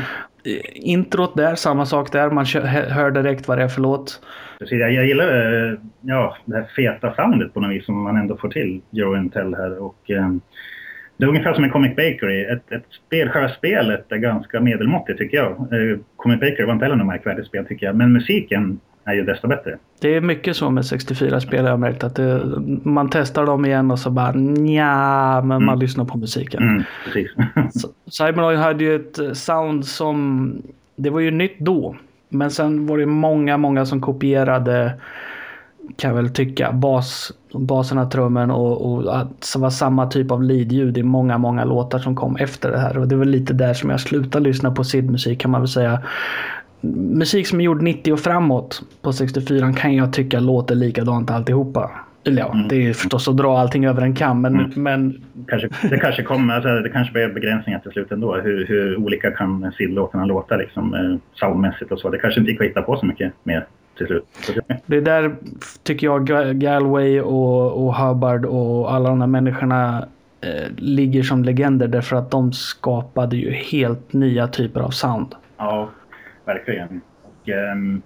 [0.75, 2.31] Introt där, samma sak där.
[2.31, 2.45] Man
[2.89, 4.21] hör direkt vad det är för låt.
[4.59, 8.37] Precis, jag, jag gillar ja, det här feta soundet på något vis som man ändå
[8.37, 9.83] får till Joe Tell här.
[9.83, 10.31] Och, eh,
[11.17, 12.45] det är ungefär som en Comic Bakery.
[12.45, 15.51] Ett, ett spel, själva spelet är ganska medelmåttigt tycker jag.
[15.51, 17.97] Eh, Comic Bakery var inte heller något märkvärdigt spel tycker jag.
[17.97, 19.79] Men musiken är ju desto bättre.
[20.01, 22.05] Det är mycket så med 64-spel jag märkt.
[22.05, 22.43] Att det,
[22.83, 25.65] man testar dem igen och så bara nja, men mm.
[25.65, 26.63] man lyssnar på musiken.
[26.63, 26.83] Mm.
[28.11, 30.53] Cybernoid hade ju ett sound som,
[30.97, 31.97] det var ju nytt då.
[32.29, 34.93] Men sen var det många, många som kopierade
[35.97, 36.73] kan jag väl tycka.
[36.73, 41.65] Bas, baserna, trummen och, och att det var samma typ av lead-ljud i många, många
[41.65, 42.99] låtar som kom efter det här.
[42.99, 46.03] Och det var lite där som jag slutade lyssna på SID-musik kan man väl säga.
[46.81, 51.91] Musik som är gjord 90 och framåt på 64 kan jag tycka låter likadant alltihopa.
[52.25, 52.69] Eller ja, mm.
[52.69, 54.55] det är förstås att dra allting över en kam, men...
[54.55, 54.71] Mm.
[54.75, 55.23] men...
[55.47, 58.35] Kanske, det kanske kommer, alltså, det kanske blir begränsningar till slut ändå.
[58.35, 62.11] Hur, hur olika kan SID-låtarna låta liksom, eh, soundmässigt och så.
[62.11, 63.67] Det kanske inte gick att hitta på så mycket mer
[63.99, 64.25] till slut.
[64.87, 65.37] Det är där
[65.83, 66.27] tycker jag
[66.61, 70.09] Galway och, och Hubbard och alla de här människorna
[70.41, 75.35] eh, ligger som legender därför att de skapade ju helt nya typer av sound.
[75.57, 75.89] Ja,
[76.49, 77.01] verkligen.
[77.23, 78.03] Och, um,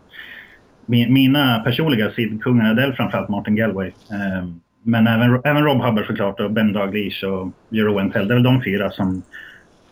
[0.87, 3.93] mina personliga sidkungar är framförallt Martin Galway.
[4.41, 8.29] Um, men även, även Rob Hubbard såklart och Ben Dalglish och Jero Entell.
[8.29, 9.23] Det är väl de fyra som,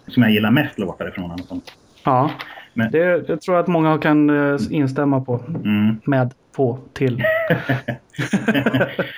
[0.06, 1.38] som jag gillar mest låtar ifrån.
[2.04, 2.30] Ja.
[2.74, 2.90] Men...
[2.90, 5.40] Det, det, tror jag att många kan eh, instämma på.
[5.64, 5.96] Mm.
[6.04, 7.14] Med på till.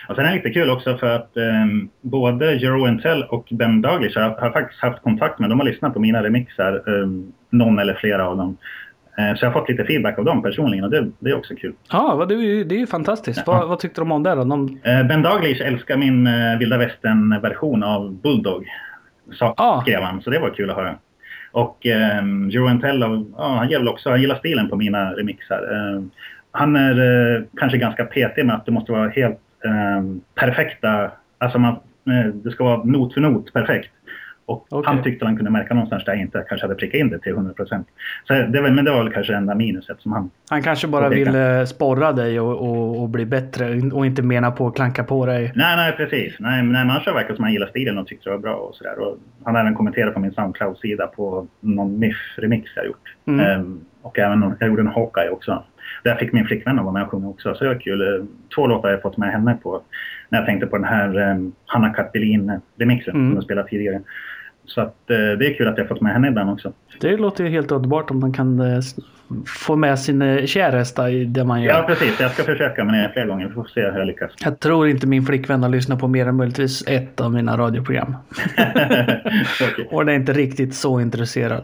[0.09, 3.83] och sen är det lite kul också för att um, både Jero Entell och Ben
[3.83, 5.51] Douglas har, har, faktiskt haft kontakt med.
[5.51, 6.89] De har lyssnat på mina remixar.
[6.89, 8.57] Um, någon eller flera av dem.
[9.18, 11.54] Uh, så jag har fått lite feedback av dem personligen och det, det är också
[11.54, 11.72] kul.
[11.90, 13.42] Ja, det är ju, det är ju fantastiskt.
[13.46, 13.52] Ja.
[13.52, 14.44] Vad, vad, tyckte de om det då?
[14.44, 14.68] De...
[14.68, 18.66] Uh, ben Douglas älskar min uh, vilda västern-version av Bulldog.
[19.32, 19.80] Så, ah.
[19.80, 20.94] skrev han, så det var kul att höra.
[21.52, 25.62] Och eh, Joe Antello, ja, han gillar också, han gillar stilen på mina remixar.
[25.72, 26.02] Eh,
[26.50, 26.98] han är
[27.36, 30.02] eh, kanske ganska petig med att det måste vara helt eh,
[30.34, 31.72] perfekta, alltså man,
[32.06, 33.90] eh, det ska vara not för not perfekt.
[34.47, 34.95] Och okay.
[34.95, 37.32] han tyckte han kunde märka någonstans där jag inte kanske hade prickat in det till
[37.32, 37.88] 100 procent.
[38.28, 40.30] Men det var väl kanske enda minuset som han...
[40.51, 44.66] Han kanske bara ville sporra dig och, och, och, bli bättre och inte mena på
[44.66, 45.53] att klanka på dig.
[45.55, 46.34] Nej, nej precis.
[46.38, 48.97] Nej, men annars verkar som han gillade stilen och tyckte det var bra och sådär.
[49.45, 53.14] Han har även kommenterat på min Soundcloud-sida på någon Miff-remix jag gjort.
[53.26, 53.47] Mm.
[53.47, 55.64] Ehm, och även, jag gjorde en Hawkeye också.
[56.05, 57.55] Där fick min flickvän vara med och sjunga också.
[57.55, 58.26] Så det var kul.
[58.55, 59.82] Två låtar har jag fått med henne på.
[60.28, 63.28] När jag tänkte på den här um, Hanna Kattelin-remixen mm.
[63.28, 64.01] som jag spelat tidigare.
[64.66, 66.72] Så att, eh, det är kul att jag fått med henne ibland också.
[67.00, 68.80] Det låter ju helt underbart om man kan eh,
[69.46, 71.74] få med sin eh, käresta i det man gör.
[71.74, 73.46] Ja precis, jag ska försöka men det är flera gånger.
[73.48, 74.30] Vi får se hur jag lyckas.
[74.44, 78.16] Jag tror inte min flickvän har lyssnat på mer än möjligtvis ett av mina radioprogram.
[79.72, 79.84] okay.
[79.90, 81.62] Och är inte riktigt så intresserad.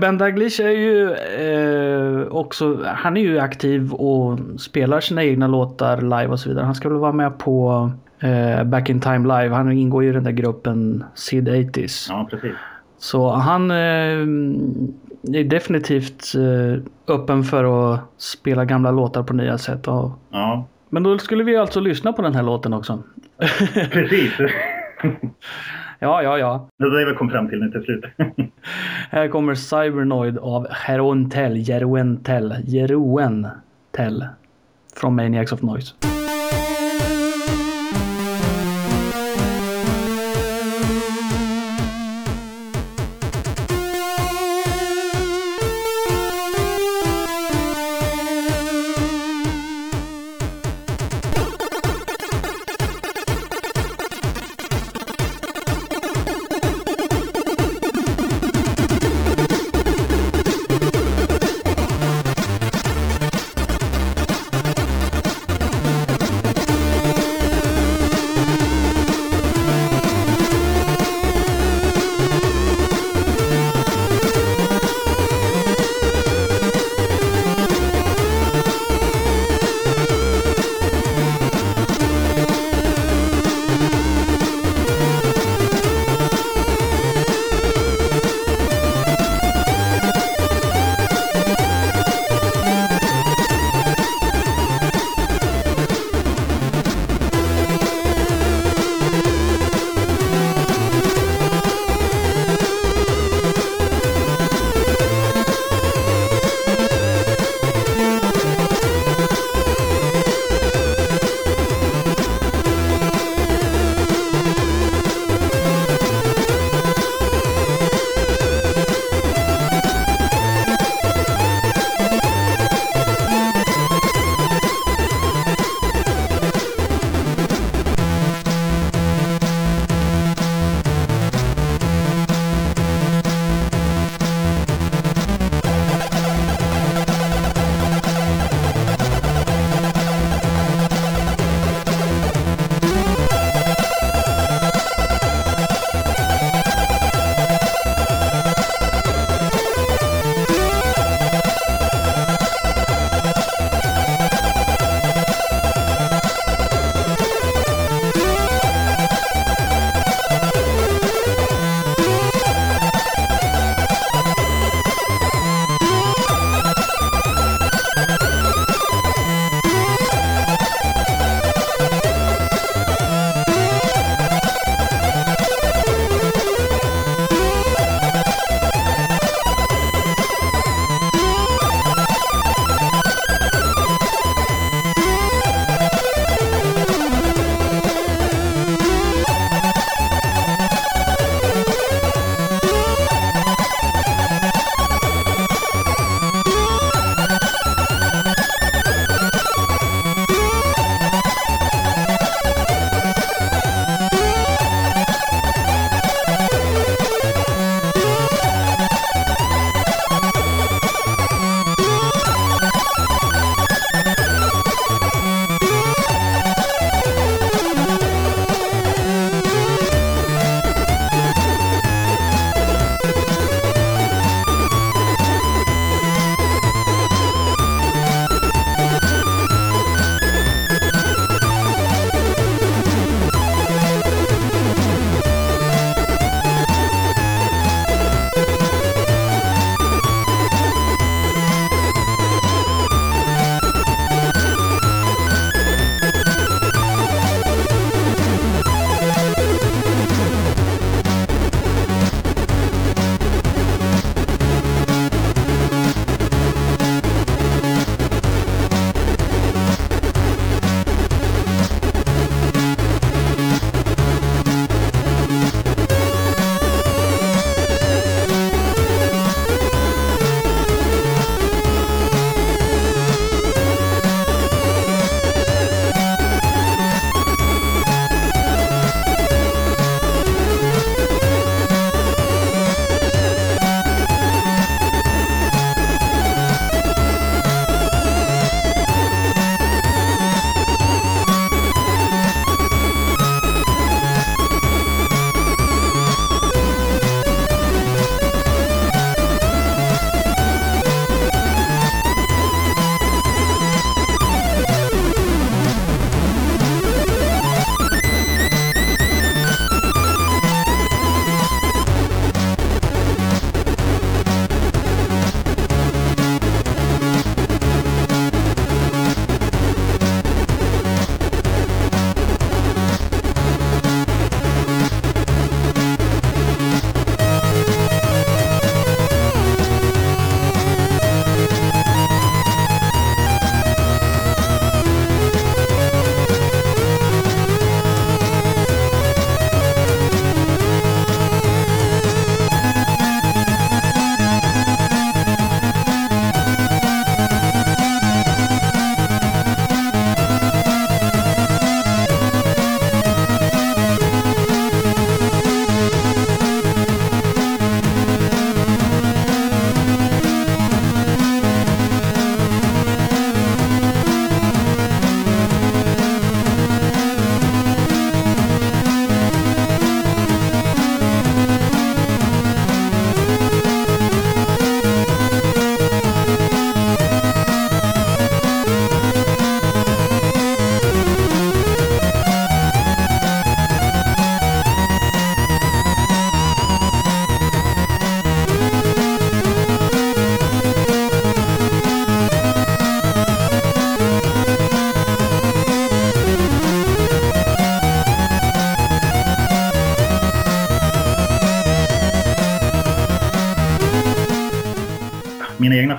[0.00, 6.00] Ben Daglish är ju eh, också, han är ju aktiv och spelar sina egna låtar
[6.00, 6.64] live och så vidare.
[6.64, 7.90] Han ska väl vara med på
[8.20, 9.54] eh, Back in Time Live.
[9.54, 12.06] Han ingår ju i den där gruppen Sid 80s.
[12.08, 12.52] Ja, precis.
[12.98, 13.76] Så han eh,
[15.38, 16.82] är definitivt eh,
[17.14, 19.88] öppen för att spela gamla låtar på nya sätt.
[19.88, 20.10] Och...
[20.30, 20.66] Ja.
[20.88, 23.02] Men då skulle vi alltså lyssna på den här låten också.
[23.90, 24.32] Precis.
[25.98, 26.68] ja, ja, ja.
[26.76, 28.04] Det är vi kom fram till nu till slut.
[29.10, 32.24] här kommer Cybernoid av Jeroen Jeroen
[32.64, 33.48] Jeroen
[33.90, 34.26] Tell.
[34.96, 35.94] Från Maniacs of Noise.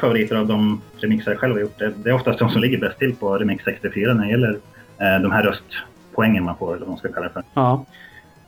[0.01, 2.77] Favoriter av de remixar jag själv har gjort, det, det är oftast de som ligger
[2.77, 4.59] bäst till på Remix 64 när det gäller
[4.97, 7.43] eh, de här röstpoängen man får, eller vad man ska kalla det för.
[7.53, 7.85] Ja.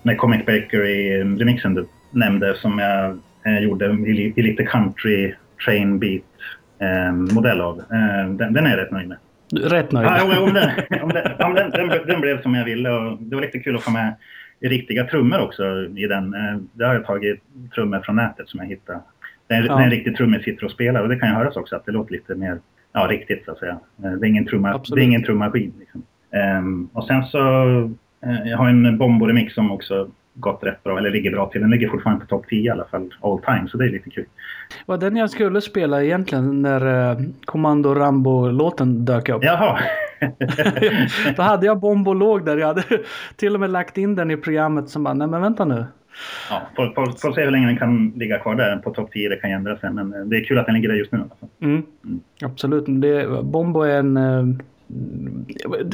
[0.01, 5.34] Med Comic Bakery-remixen du nämnde som jag eh, gjorde i, i lite country
[5.66, 6.22] train beat
[6.80, 7.80] eh, modell av.
[7.80, 9.18] Eh, den, den är jag rätt nöjd med.
[9.72, 10.08] Rätt nöjd.
[10.08, 10.70] Ja, om, den,
[11.04, 13.76] om, den, om den, den, den blev som jag ville och det var lite kul
[13.76, 14.16] att få med
[14.60, 15.64] riktiga trummor också
[15.95, 16.34] i den.
[16.34, 17.41] Eh, Där har jag tagit
[17.76, 18.99] trummor från nätet som jag hittade.
[19.48, 19.76] Det är, Ja.
[19.76, 21.86] det är en riktig trummis sitter och spelar och det kan ju höras också att
[21.86, 22.60] det låter lite mer
[22.94, 23.80] ja, riktigt så att säga.
[24.04, 25.74] Eh, Det är ingen, trumma, det är ingen trummaskin.
[25.80, 26.04] Liksom.
[26.32, 27.39] Ehm, och sen så,
[28.26, 31.62] eh, jag har en Bombo-remix som också gått rätt bra, eller ligger bra till.
[31.62, 34.10] Den ligger fortfarande på topp 10 i alla fall, all time, så det är lite
[34.10, 34.26] kul.
[34.86, 39.44] var den jag skulle spela egentligen när eh, Kommando Rambo-låten dök upp.
[39.44, 39.80] Jaha!
[41.36, 42.58] Då hade jag Bombo låg där.
[42.58, 42.84] Jag hade
[43.36, 45.86] till och med lagt in den i programmet som bara, nej men vänta nu.
[46.49, 49.30] Ja, får, får, får se hur länge den kan ligga kvar där på topp 10,
[49.30, 49.89] det kan ju ändra sig.
[49.91, 51.18] Men eh, det är kul att den ligger där just nu.
[51.20, 51.49] alla fall.
[51.61, 51.84] Mm.
[52.43, 52.84] Absolut.
[52.88, 54.18] Det, Bombo är en...
[54.18, 54.43] eh,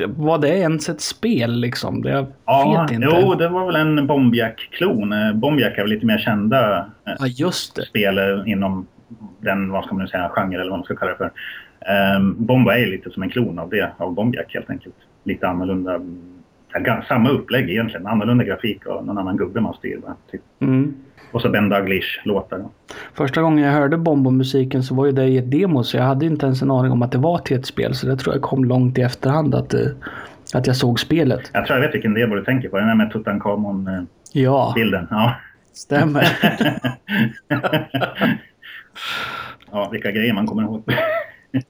[0.07, 2.01] Var det ens ett spel liksom?
[2.01, 3.07] Det, jag Ja, vet inte.
[3.11, 5.13] jo, det var väl en Bombiac-klon.
[5.13, 7.81] Eh, Bombiac är väl lite mer kända Ja, just det.
[7.85, 8.87] spel inom
[9.39, 11.31] den, vad ska man nu säga, genre eller vad man ska kalla det för.
[12.17, 14.95] Um, Bomba är lite som en klon av det, av Bombiac helt enkelt.
[15.23, 16.19] Lite annorlunda, mm,
[17.07, 19.99] samma upplägg egentligen, annorlunda grafik och någon annan gubbe man styr.
[20.31, 20.41] Typ.
[20.59, 20.93] Mm.
[21.31, 22.65] Och så Ben Daglish-låtar.
[23.13, 26.25] Första gången jag hörde Bombo-musiken så var ju det i ett demo så jag hade
[26.25, 27.95] inte ens en aning om att det var till ett spel.
[27.95, 29.81] Så det tror jag kom långt i efterhand att, eh,
[30.53, 31.49] att jag såg spelet.
[31.53, 34.07] Jag tror jag vet vilken är du tänker på, den där med Tutankhamon-bilden.
[34.33, 34.73] Ja,
[35.09, 35.33] Ja.
[35.73, 36.27] stämmer.
[39.71, 40.83] ja, vilka grejer man kommer ihåg.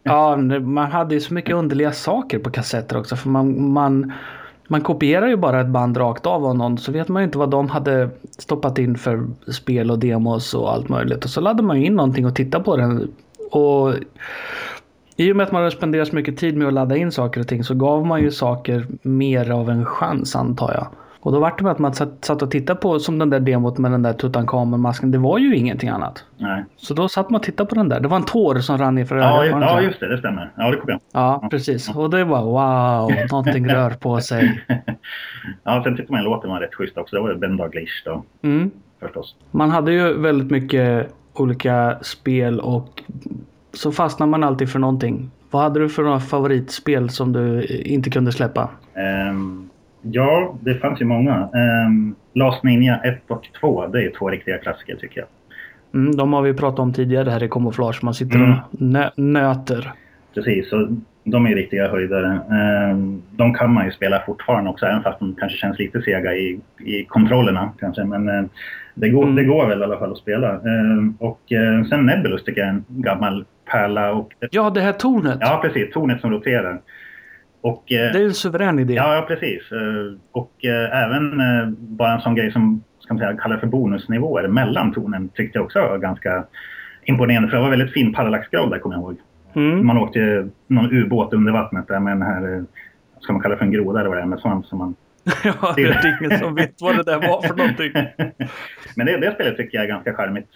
[0.04, 3.16] Ja, man hade ju så mycket underliga saker på kassetter också.
[3.16, 4.14] För man, man,
[4.72, 6.78] man kopierar ju bara ett band rakt av av någon.
[6.78, 10.74] Så vet man ju inte vad de hade stoppat in för spel och demos och
[10.74, 11.24] allt möjligt.
[11.24, 13.12] Och så laddar man ju in någonting och tittar på den.
[13.52, 13.94] Och
[15.16, 17.42] i och med att man har spenderat så mycket tid med att ladda in saker
[17.42, 20.88] och ting så gav man ju saker mer av en chans antar jag.
[21.22, 23.92] Och då var det att man satt, och tittade på som den där demot med
[23.92, 25.12] den där Tutankhamon-masken.
[25.12, 26.24] Det var ju ingenting annat.
[26.38, 26.66] Nej.
[26.78, 28.00] Så då satt man och tittade på den där.
[28.00, 29.46] Det var en tår som rann inför Ja, ögat.
[29.48, 30.52] ju- var det ja, just det, det stämmer.
[30.58, 31.90] Ja, det kommer jag Ja, precis.
[31.96, 34.62] Och det var wow, någonting rör på sig.
[35.64, 37.16] Ja, sen tyckte man låten var rätt schysst också.
[37.16, 38.72] Det var ju Ben Daglish då, Mm.
[39.00, 39.36] förstås.
[39.52, 43.04] Man hade ju väldigt mycket olika spel och
[43.74, 45.32] så fastnar man alltid för någonting.
[45.52, 48.70] Vad hade du för några favoritspel som du inte kunde släppa?
[48.94, 49.69] Ehm,
[50.02, 51.50] ja, det fanns ju många.
[51.88, 55.28] Um, Last Ninja 1 och 2, det är två riktiga klassiker tycker jag.
[56.02, 58.00] Mm, de har vi pratat om tidigare här i Camouflage.
[58.04, 58.52] Man sitter Mm.
[58.52, 59.92] och nö- nöter.
[60.34, 62.40] Precis, så de är riktiga höjdare.
[62.52, 66.34] Ehm, de kan man ju spela fortfarande också, även fast de kanske känns lite sega
[66.36, 68.04] i, i kontrollerna kanske.
[68.04, 68.44] Men eh,
[68.96, 69.36] det, går, Mm.
[69.36, 70.54] det går väl i alla fall att spela.
[70.54, 74.12] Ehm, och eh, sen Nebulus tycker jag är en gammal pärla.
[74.14, 75.38] Och, Ja, det här tornet.
[75.42, 75.94] ja, precis.
[75.94, 76.80] Tornet som roterar.
[77.62, 78.94] Och, eh, Det är en suverän idé.
[78.94, 79.72] Ja, precis.
[79.72, 81.42] Eh, Och eh, även
[81.80, 85.66] bara en sån grej som ska man säga, kallar för bonusnivåer mellan tornen tyckte jag
[85.66, 86.44] också var ganska
[87.04, 87.50] imponerande.
[87.50, 89.18] För det var väldigt fin parallaxgrad där kommer jag ihåg.
[89.54, 89.88] Mm.
[89.88, 92.64] Man åkte någon ubåt under vattnet där med den här, eh,
[93.20, 94.96] ska man kalla för en groda eller vad det är, med svamp som man...
[95.44, 97.92] ja, det är ingen som vet vad det där var för någonting.
[98.96, 100.50] Men det, det spelet tycker jag är ganska charmigt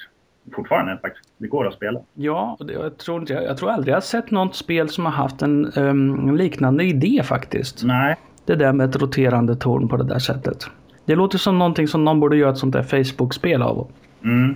[0.56, 1.30] fortfarande faktiskt.
[1.38, 1.99] Det går att spela.
[2.14, 5.06] Ja, och det, jag, tror inte, jag tror aldrig jag har sett något spel som
[5.06, 7.84] har haft en, en liknande idé faktiskt.
[7.84, 8.15] Nej,
[8.45, 10.68] Det där med ett roterande torn på det där sättet.
[11.06, 13.88] Det låter som någonting som någon borde göra ett sånt där Facebook-spel av.
[14.24, 14.56] Mm.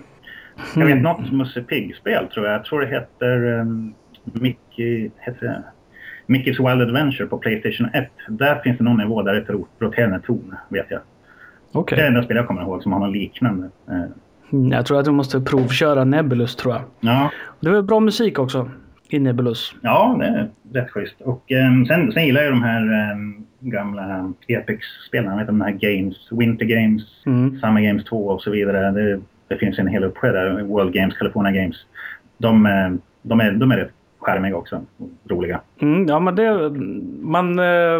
[0.75, 1.03] Jag vet Mm.
[1.03, 2.55] något Musse Pigg-spel tror jag.
[2.55, 3.93] Jag tror det heter um,
[4.23, 5.09] Mickey...
[5.17, 5.63] Heter det?
[6.33, 8.09] Mickey's Wild Adventure på Playstation 1.
[8.29, 10.99] Där finns det någon nivå där det är ett rot- roterande torn, vet jag.
[11.71, 11.95] Okej.
[11.97, 13.69] Det är det enda spel jag kommer ihåg som har något liknande.
[13.89, 14.01] Eh,
[14.49, 16.83] Jag tror att du måste provköra Nebulus tror jag.
[16.99, 18.69] Ja, Det var bra musik också
[19.09, 19.75] i Nebulus.
[19.81, 21.21] ja det är rätt schysst.
[21.21, 24.33] Och um, sen, sen gillar jag de här um, gamla
[25.37, 27.59] vet de här Games, Winter Games, Mm.
[27.59, 28.91] Summer Games 2 och så vidare.
[28.91, 30.63] Det, det finns en hel uppsjö där.
[30.63, 31.75] World Games, California Games.
[32.37, 32.89] De, eh,
[33.21, 33.91] de, är, de är rätt
[34.27, 34.81] charmiga också.
[35.29, 35.61] Roliga.
[35.81, 36.69] Mm, ja men det...
[37.21, 37.59] Man...
[37.59, 37.97] Eh,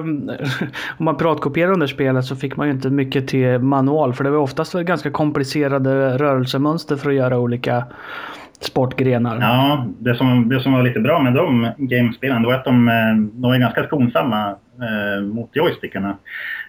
[0.98, 4.14] om man piratkopierar under spelet så fick man ju inte mycket till manual.
[4.14, 7.84] För det var oftast ganska komplicerade rörelsemönster för att göra olika
[8.60, 9.38] sportgrenar.
[9.42, 13.16] Ja, det som, det som var lite bra med de gamespelen var att de, eh,
[13.32, 16.18] de är ganska skonsamma eh, mot joystickarna.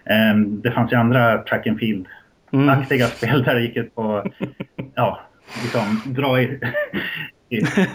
[0.05, 3.09] Eh, det fanns ju andra track and field-aktiga Mm.
[3.09, 4.23] spel där det gick ut på
[4.95, 5.19] ja,
[5.63, 6.59] liksom, dra i...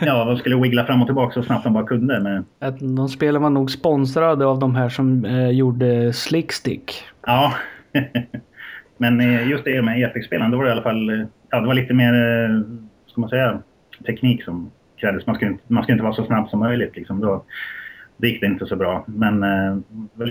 [0.00, 2.20] Ja, de skulle wiggla fram och tillbaka så snabbt de bara kunde.
[2.20, 6.92] Men, Att de spelen var nog sponsrade av de här som eh, gjorde Slickstick.
[7.26, 7.54] ja.
[8.98, 11.66] men eh, just det med Epic-spelen, då var det i alla fall eh, ja, det
[11.66, 12.60] var lite mer, eh,
[13.06, 13.58] ska man säga,
[14.06, 16.96] teknik som krävdes, man skulle, inte, man skulle inte vara så snabb som möjligt.
[16.96, 17.20] Liksom.
[17.20, 17.44] Då,
[18.16, 19.04] det gick det inte så bra.
[19.06, 19.76] Men, eh,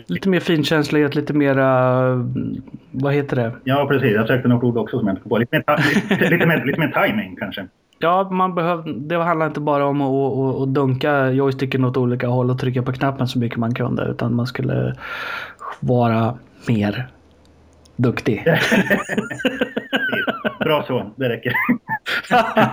[0.07, 2.03] lite mer finkänslighet, lite mera...
[2.91, 3.51] Vad heter det?
[3.63, 4.11] Ja, precis.
[4.13, 5.37] Jag sökte något ord också som jag inte kom på.
[5.37, 5.77] Lite mer,
[6.09, 7.67] lite, lite, mer, lite mer timing kanske.
[8.03, 12.27] Ja, man behöv, det handlar inte bara om att, att, att dunka joysticken åt olika
[12.27, 14.03] håll och trycka på knappen så mycket man kunde.
[14.03, 14.95] Utan man skulle
[15.79, 17.07] vara mer
[17.95, 18.43] duktig.
[20.59, 21.53] Bra så, det räcker.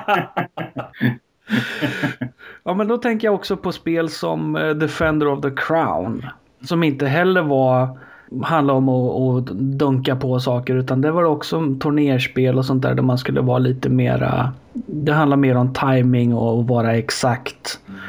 [2.65, 6.27] ja, men då tänker jag också på spel som eh, Defender of the Crown.
[6.63, 7.99] Som inte heller var
[8.43, 12.95] handla om att, att dunka på saker utan det var också turnerspel och sånt där
[12.95, 17.81] där man skulle vara lite mera Det handlar mer om timing och vara exakt.
[17.89, 18.01] Mm.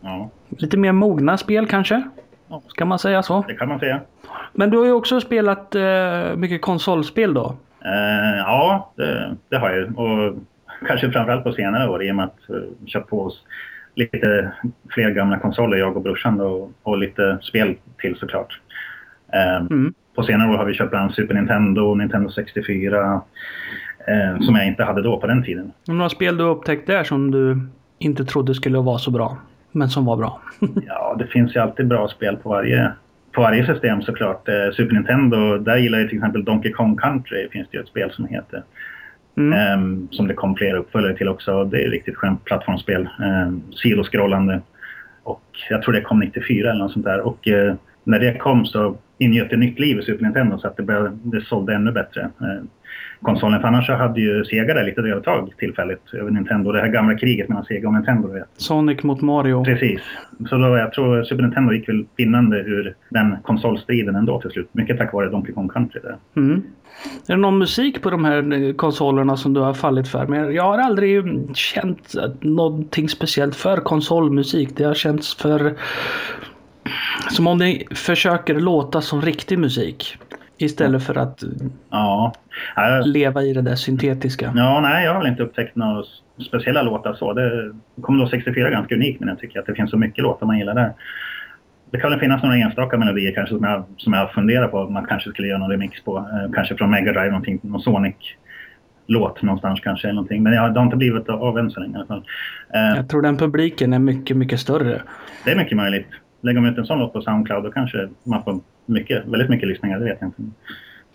[0.00, 0.30] Ja.
[0.48, 2.02] Lite mer mogna spel kanske?
[2.68, 3.44] Ska man säga så?
[3.48, 4.00] Det kan man säga.
[4.52, 7.56] Men du har ju också spelat uh, mycket konsolspel då?
[7.84, 10.34] Uh, ja, det, det, har jag och
[10.86, 13.42] kanske framförallt på senare år i och med att uh, köpt på oss
[13.94, 14.52] lite
[14.90, 18.60] fler gamla konsoler, jag och brorsan och, och lite spel till såklart.
[19.32, 19.94] Ehm, mm.
[20.14, 23.20] På senare år har vi köpt bland Super Nintendo, Nintendo 64
[24.06, 25.72] eh, som jag inte hade då på den tiden.
[25.88, 27.60] Några spel du upptäckt där som du
[27.98, 29.38] inte trodde skulle vara så bra,
[29.72, 30.40] men som var bra?
[30.86, 32.92] ja, det finns ju alltid bra spel på varje,
[33.32, 34.48] på varje system såklart.
[34.48, 37.88] Eh, Super Nintendo, där gillar jag till exempel Donkey Kong Country, finns det ju ett
[37.88, 38.62] spel som heter.
[39.36, 39.80] Mm.
[39.80, 41.64] Um, som det kom flera uppföljare till också.
[41.64, 43.08] Det är ett riktigt skönt plattformsspel.
[43.18, 44.60] Um, sidoskrollande.
[45.22, 47.20] Och jag tror det kom 94 eller något sånt där.
[47.20, 47.74] Och uh,
[48.04, 51.18] när det kom så ingöt det nytt liv i Super Nintendo så att det, började,
[51.22, 52.20] det sålde ännu bättre.
[52.20, 52.64] Eh,
[53.22, 53.60] konsolen.
[53.60, 56.72] För annars så hade ju Sega där lite övertag tillfälligt över Nintendo.
[56.72, 58.28] Det här gamla kriget mellan Sega och Nintendo.
[58.28, 58.48] Vet.
[58.56, 59.64] Sonic mot Mario.
[59.64, 60.00] Precis.
[60.48, 64.68] Så då, jag tror Super Nintendo gick väl vinnande ur den konsolstriden ändå till slut.
[64.72, 66.16] Mycket tack vare Donkey Kong Country där.
[66.36, 66.62] Mm.
[67.28, 70.26] Är det någon musik på de här konsolerna som du har fallit för?
[70.26, 71.24] Men jag har aldrig
[71.54, 74.76] känt någonting speciellt för konsolmusik.
[74.76, 75.74] Det har känts för
[77.30, 80.18] som om det försöker låta som riktig musik.
[80.58, 81.42] Istället för att
[81.90, 82.32] ja.
[83.04, 84.52] leva i det där syntetiska.
[84.56, 86.02] Ja, nej, jag har väl inte upptäckt några
[86.48, 87.32] speciella låtar så.
[87.32, 90.46] Det Commodore 64 är ganska unikt men jag tycker att det finns så mycket låtar
[90.46, 90.92] man gillar där.
[91.90, 94.90] Det kan väl finnas några enstaka melodier kanske som jag, som jag funderar på att
[94.90, 96.16] man kanske skulle göra någon remix på.
[96.18, 98.16] Eh, kanske från Mega Drive, någonting, någon Sonic
[99.06, 100.08] låt någonstans kanske.
[100.08, 100.42] Eller någonting.
[100.42, 102.24] Men det har inte blivit av än så länge i alla fall.
[102.74, 105.02] Eh, jag tror den publiken är mycket, mycket större.
[105.44, 106.08] Det är mycket möjligt
[106.46, 109.68] lägger man ut en sån låt på Soundcloud då kanske man får mycket, väldigt mycket
[109.68, 110.42] lyssningar, det vet jag inte.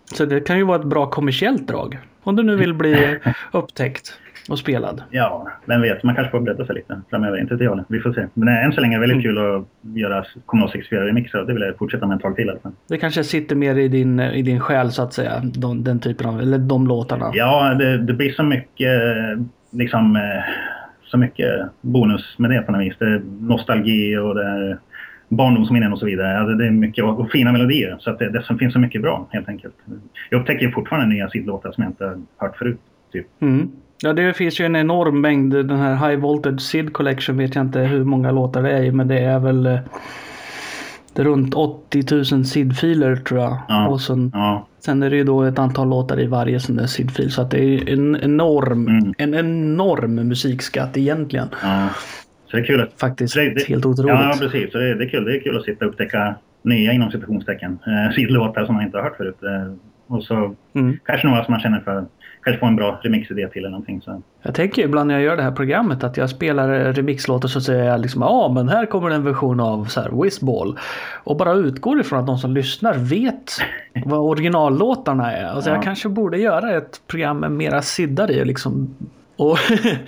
[0.04, 1.98] Så det kan ju vara ett bra kommersiellt drag.
[2.22, 3.18] Om du nu vill bli
[3.52, 4.18] upptäckt
[4.48, 5.02] och spelad.
[5.10, 6.02] Ja, vem vet.
[6.02, 7.40] Man kanske får bredda sig lite framöver.
[7.40, 7.84] Inte till jag.
[7.88, 8.26] Vi får se.
[8.34, 9.36] Men än så länge är det väldigt mm.
[9.36, 11.46] kul att göra Commodore 64-remixer.
[11.46, 12.50] Det vill jag fortsätta med ett tag till.
[12.50, 12.72] Alltså.
[12.88, 15.42] Det kanske sitter mer i din, i din själ så att säga.
[15.54, 17.30] De, den typen av, eller de låtarna.
[17.34, 19.00] Ja, det, det blir så mycket
[19.70, 20.22] liksom eh,
[21.12, 21.50] så mycket
[21.80, 22.94] bonus med det på något vis.
[22.98, 24.78] Det är nostalgi och det är
[25.36, 26.38] barndomsminnen och så vidare.
[26.38, 27.96] Alltså det är mycket och fina melodier.
[28.00, 29.74] Så att det, det finns så mycket bra helt enkelt.
[30.30, 32.80] Jag upptäcker fortfarande nya sidlåtar som jag inte hört förut.
[33.12, 33.26] Typ.
[33.40, 33.70] Mm.
[34.02, 35.52] Ja, det finns ju en enorm mängd.
[35.52, 39.08] Den här High Voltage Sid Collection vet jag inte hur många låtar det är men
[39.08, 39.78] det är väl eh,
[41.14, 43.58] runt 80 000 SID-filer tror jag.
[43.68, 44.66] Ja, och sen, ja.
[44.80, 47.32] sen är det ju då ett antal låtar i varje sån där SID-fil.
[47.32, 49.14] Så att det är en enorm, mm.
[49.18, 51.48] en enorm musikskatt egentligen.
[51.62, 51.88] Ja.
[52.52, 53.00] Så det är kul att...
[53.00, 54.14] Faktiskt det, det, helt otroligt.
[54.14, 54.72] Ja, precis.
[54.72, 55.24] Så det, det, är kul.
[55.24, 57.78] det är kul att sitta och upptäcka nya inom citationstecken.
[57.86, 59.42] Eh, sidlåtar som man inte har hört förut.
[59.42, 59.74] Eh,
[60.06, 60.98] och så mm.
[61.04, 62.04] kanske några som man känner för
[62.42, 64.00] kanske få en bra remixidé till eller någonting.
[64.00, 64.22] Så.
[64.42, 67.84] Jag tänker ibland när jag gör det här programmet att jag spelar remixlåtar så säger
[67.84, 70.78] jag liksom ja men här kommer en version av så här Whizball.
[71.24, 73.52] Och bara utgår ifrån att de som lyssnar vet
[74.04, 75.44] vad originallåtarna är.
[75.44, 75.76] Alltså ja.
[75.76, 78.94] jag kanske borde göra ett program med mera siddar i liksom
[79.42, 79.58] och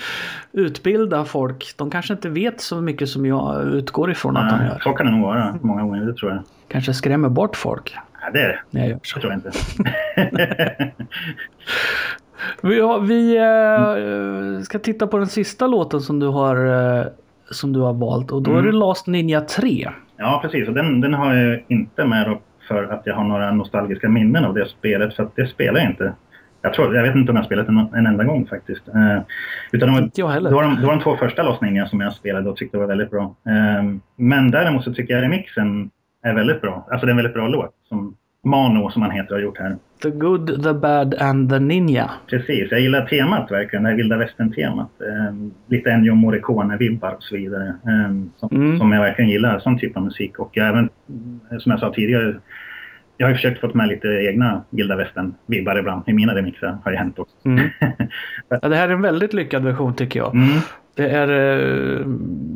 [0.53, 1.75] utbilda folk.
[1.77, 4.79] De kanske inte vet så mycket som jag utgår ifrån Nej, att de gör.
[4.79, 6.43] Så kan det nog vara många gånger, det tror jag.
[6.69, 7.97] Kanske skrämmer bort folk.
[8.21, 8.59] Ja, det är det.
[8.71, 9.21] Nej, jag gör så.
[9.21, 9.51] tror jag inte.
[12.63, 13.37] vi, har, vi
[14.59, 16.57] äh, ska titta på den sista låten som du har,
[17.01, 17.07] äh,
[17.51, 18.63] som du har valt och då mm.
[18.63, 18.79] är det.
[18.79, 19.91] Last Ninja 3.
[20.17, 20.69] Ja, precis.
[20.69, 22.39] Och den, den har jag inte med
[22.69, 25.17] för att jag har några nostalgiska minnen av det spelet.
[25.17, 26.13] För att det spelar jag inte
[26.65, 28.89] jag, tror, jag vet inte om jag spelat en, en enda gång faktiskt.
[28.89, 29.23] Eh,
[29.73, 30.51] utan de, inte jag heller.
[30.51, 32.87] Det var, de, det var de två första lossningarna som jag spelade och tyckte var
[32.87, 33.37] väldigt bra.
[33.47, 33.85] Eh,
[34.17, 35.91] men däremot så tycker jag remixen
[36.23, 36.87] är väldigt bra.
[36.91, 37.75] Alltså det är en väldigt bra låt.
[37.89, 39.77] Som Mano som han heter har gjort här.
[40.03, 42.11] The good, the bad and the ninja.
[42.27, 43.83] Precis, jag gillar temat verkligen.
[43.83, 44.91] Det här vilda västern-temat.
[45.01, 45.35] Eh,
[45.69, 47.69] lite Ennio Morricone-vibbar och så vidare.
[47.69, 48.79] Eh, som, mm.
[48.79, 50.39] som jag verkligen gillar, sån typ av musik.
[50.39, 50.89] Och även,
[51.59, 52.35] som jag sa tidigare,
[53.17, 56.79] jag har ju försökt få med lite egna vilda västern-vibbar ibland i mina remixar.
[56.85, 57.35] har ju hänt också.
[57.45, 57.69] Mm.
[58.49, 60.35] Ja, det här är en väldigt lyckad version tycker jag.
[60.35, 60.49] Mm.
[60.97, 61.29] Det är
[61.99, 62.07] eh,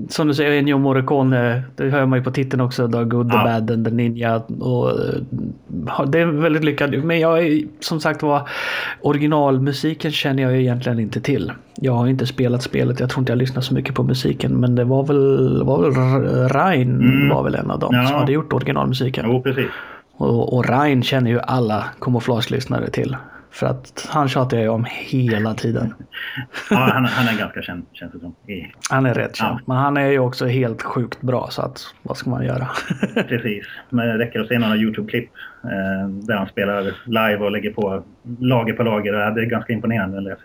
[0.09, 1.62] som du säger Ennio Morricone.
[1.76, 2.89] Det hör man ju på titeln också.
[2.89, 3.44] The Good, The Ja.
[3.44, 4.36] Bad and The Ninja.
[4.60, 6.90] Och, eh, det är väldigt lyckat.
[7.05, 8.48] Men jag är som sagt var
[9.01, 11.52] originalmusiken känner jag egentligen inte till.
[11.74, 13.01] Jag har inte spelat spelet.
[13.01, 14.52] Jag tror inte jag lyssnar så mycket på musiken.
[14.60, 15.93] Men det var väl, var väl
[16.48, 17.28] Rein Mm.
[17.28, 18.06] var väl en av dem Ja.
[18.06, 19.24] som hade gjort originalmusiken.
[19.28, 19.66] Jo, precis.
[20.19, 23.16] Och, och Rein känner ju alla kamouflagelyssnare till.
[23.51, 25.95] För att han tjatar jag ju om hela tiden.
[26.70, 28.35] Ja, han, han är ganska känd känns det som.
[28.47, 29.55] I- Han är rätt känd.
[29.55, 29.61] Ja.
[29.66, 32.69] Men han är ju också helt sjukt bra så att vad ska man göra?
[33.28, 33.66] Precis.
[33.90, 35.31] Men det räcker att se några YouTube-klipp
[35.65, 38.03] eh, där han spelar live och lägger på
[38.40, 39.12] lager på lager.
[39.12, 40.36] Det är ganska imponerande när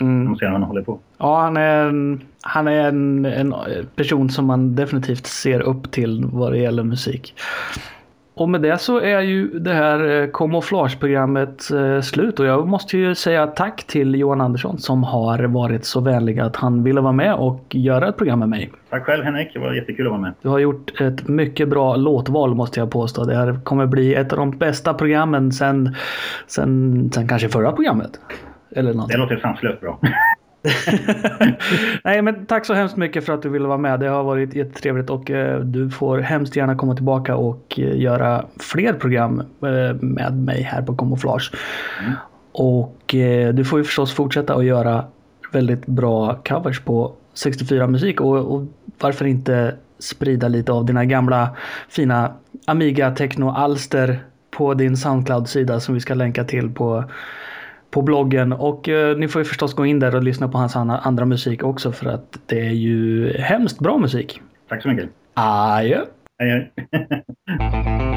[0.00, 0.24] Mm.
[0.24, 0.98] man ser hur han håller på.
[1.18, 3.54] Ja, han är, en, han är en, en
[3.96, 7.34] person som man definitivt ser upp till vad det gäller musik.
[8.38, 12.98] Och med det så är ju det här eh, kamouflageprogrammet eh, slut och jag måste
[12.98, 17.12] ju säga tack till Johan Andersson som har varit så vänlig att han ville vara
[17.12, 18.70] med och göra ett program med mig.
[18.90, 20.32] Tack själv Henrik, det var jättekul att vara med.
[20.42, 23.24] Du har gjort ett mycket bra låtval måste jag påstå.
[23.24, 25.94] Det här kommer bli ett av de bästa programmen sen,
[26.46, 28.20] sen, sen kanske förra programmet.
[28.70, 29.08] Eller något.
[29.08, 30.00] Det låter sanslöst bra.
[32.04, 34.00] Nej men tack så hemskt mycket för att du ville vara med.
[34.00, 38.44] Det har varit jättetrevligt och eh, du får hemskt gärna komma tillbaka och eh, göra
[38.56, 41.52] fler program eh, med mig här på Camouflage.
[42.00, 42.12] Mm.
[42.52, 43.14] Och
[43.54, 45.04] du får ju förstås fortsätta att göra
[45.52, 48.66] väldigt bra covers på 64 musik och, och
[48.98, 51.56] varför inte sprida lite av dina gamla
[51.88, 52.32] fina
[52.66, 54.18] Amiga Techno alster
[54.50, 57.04] på din Soundcloud-sida som vi ska länka till på
[57.90, 60.76] på bloggen och eh, ni får ju förstås gå in där och lyssna på hans
[60.76, 64.40] andra, musik också för att det är ju hemskt bra musik.
[64.68, 65.08] Tack så mycket.
[65.34, 66.04] Adjö!
[66.38, 66.72] Hej.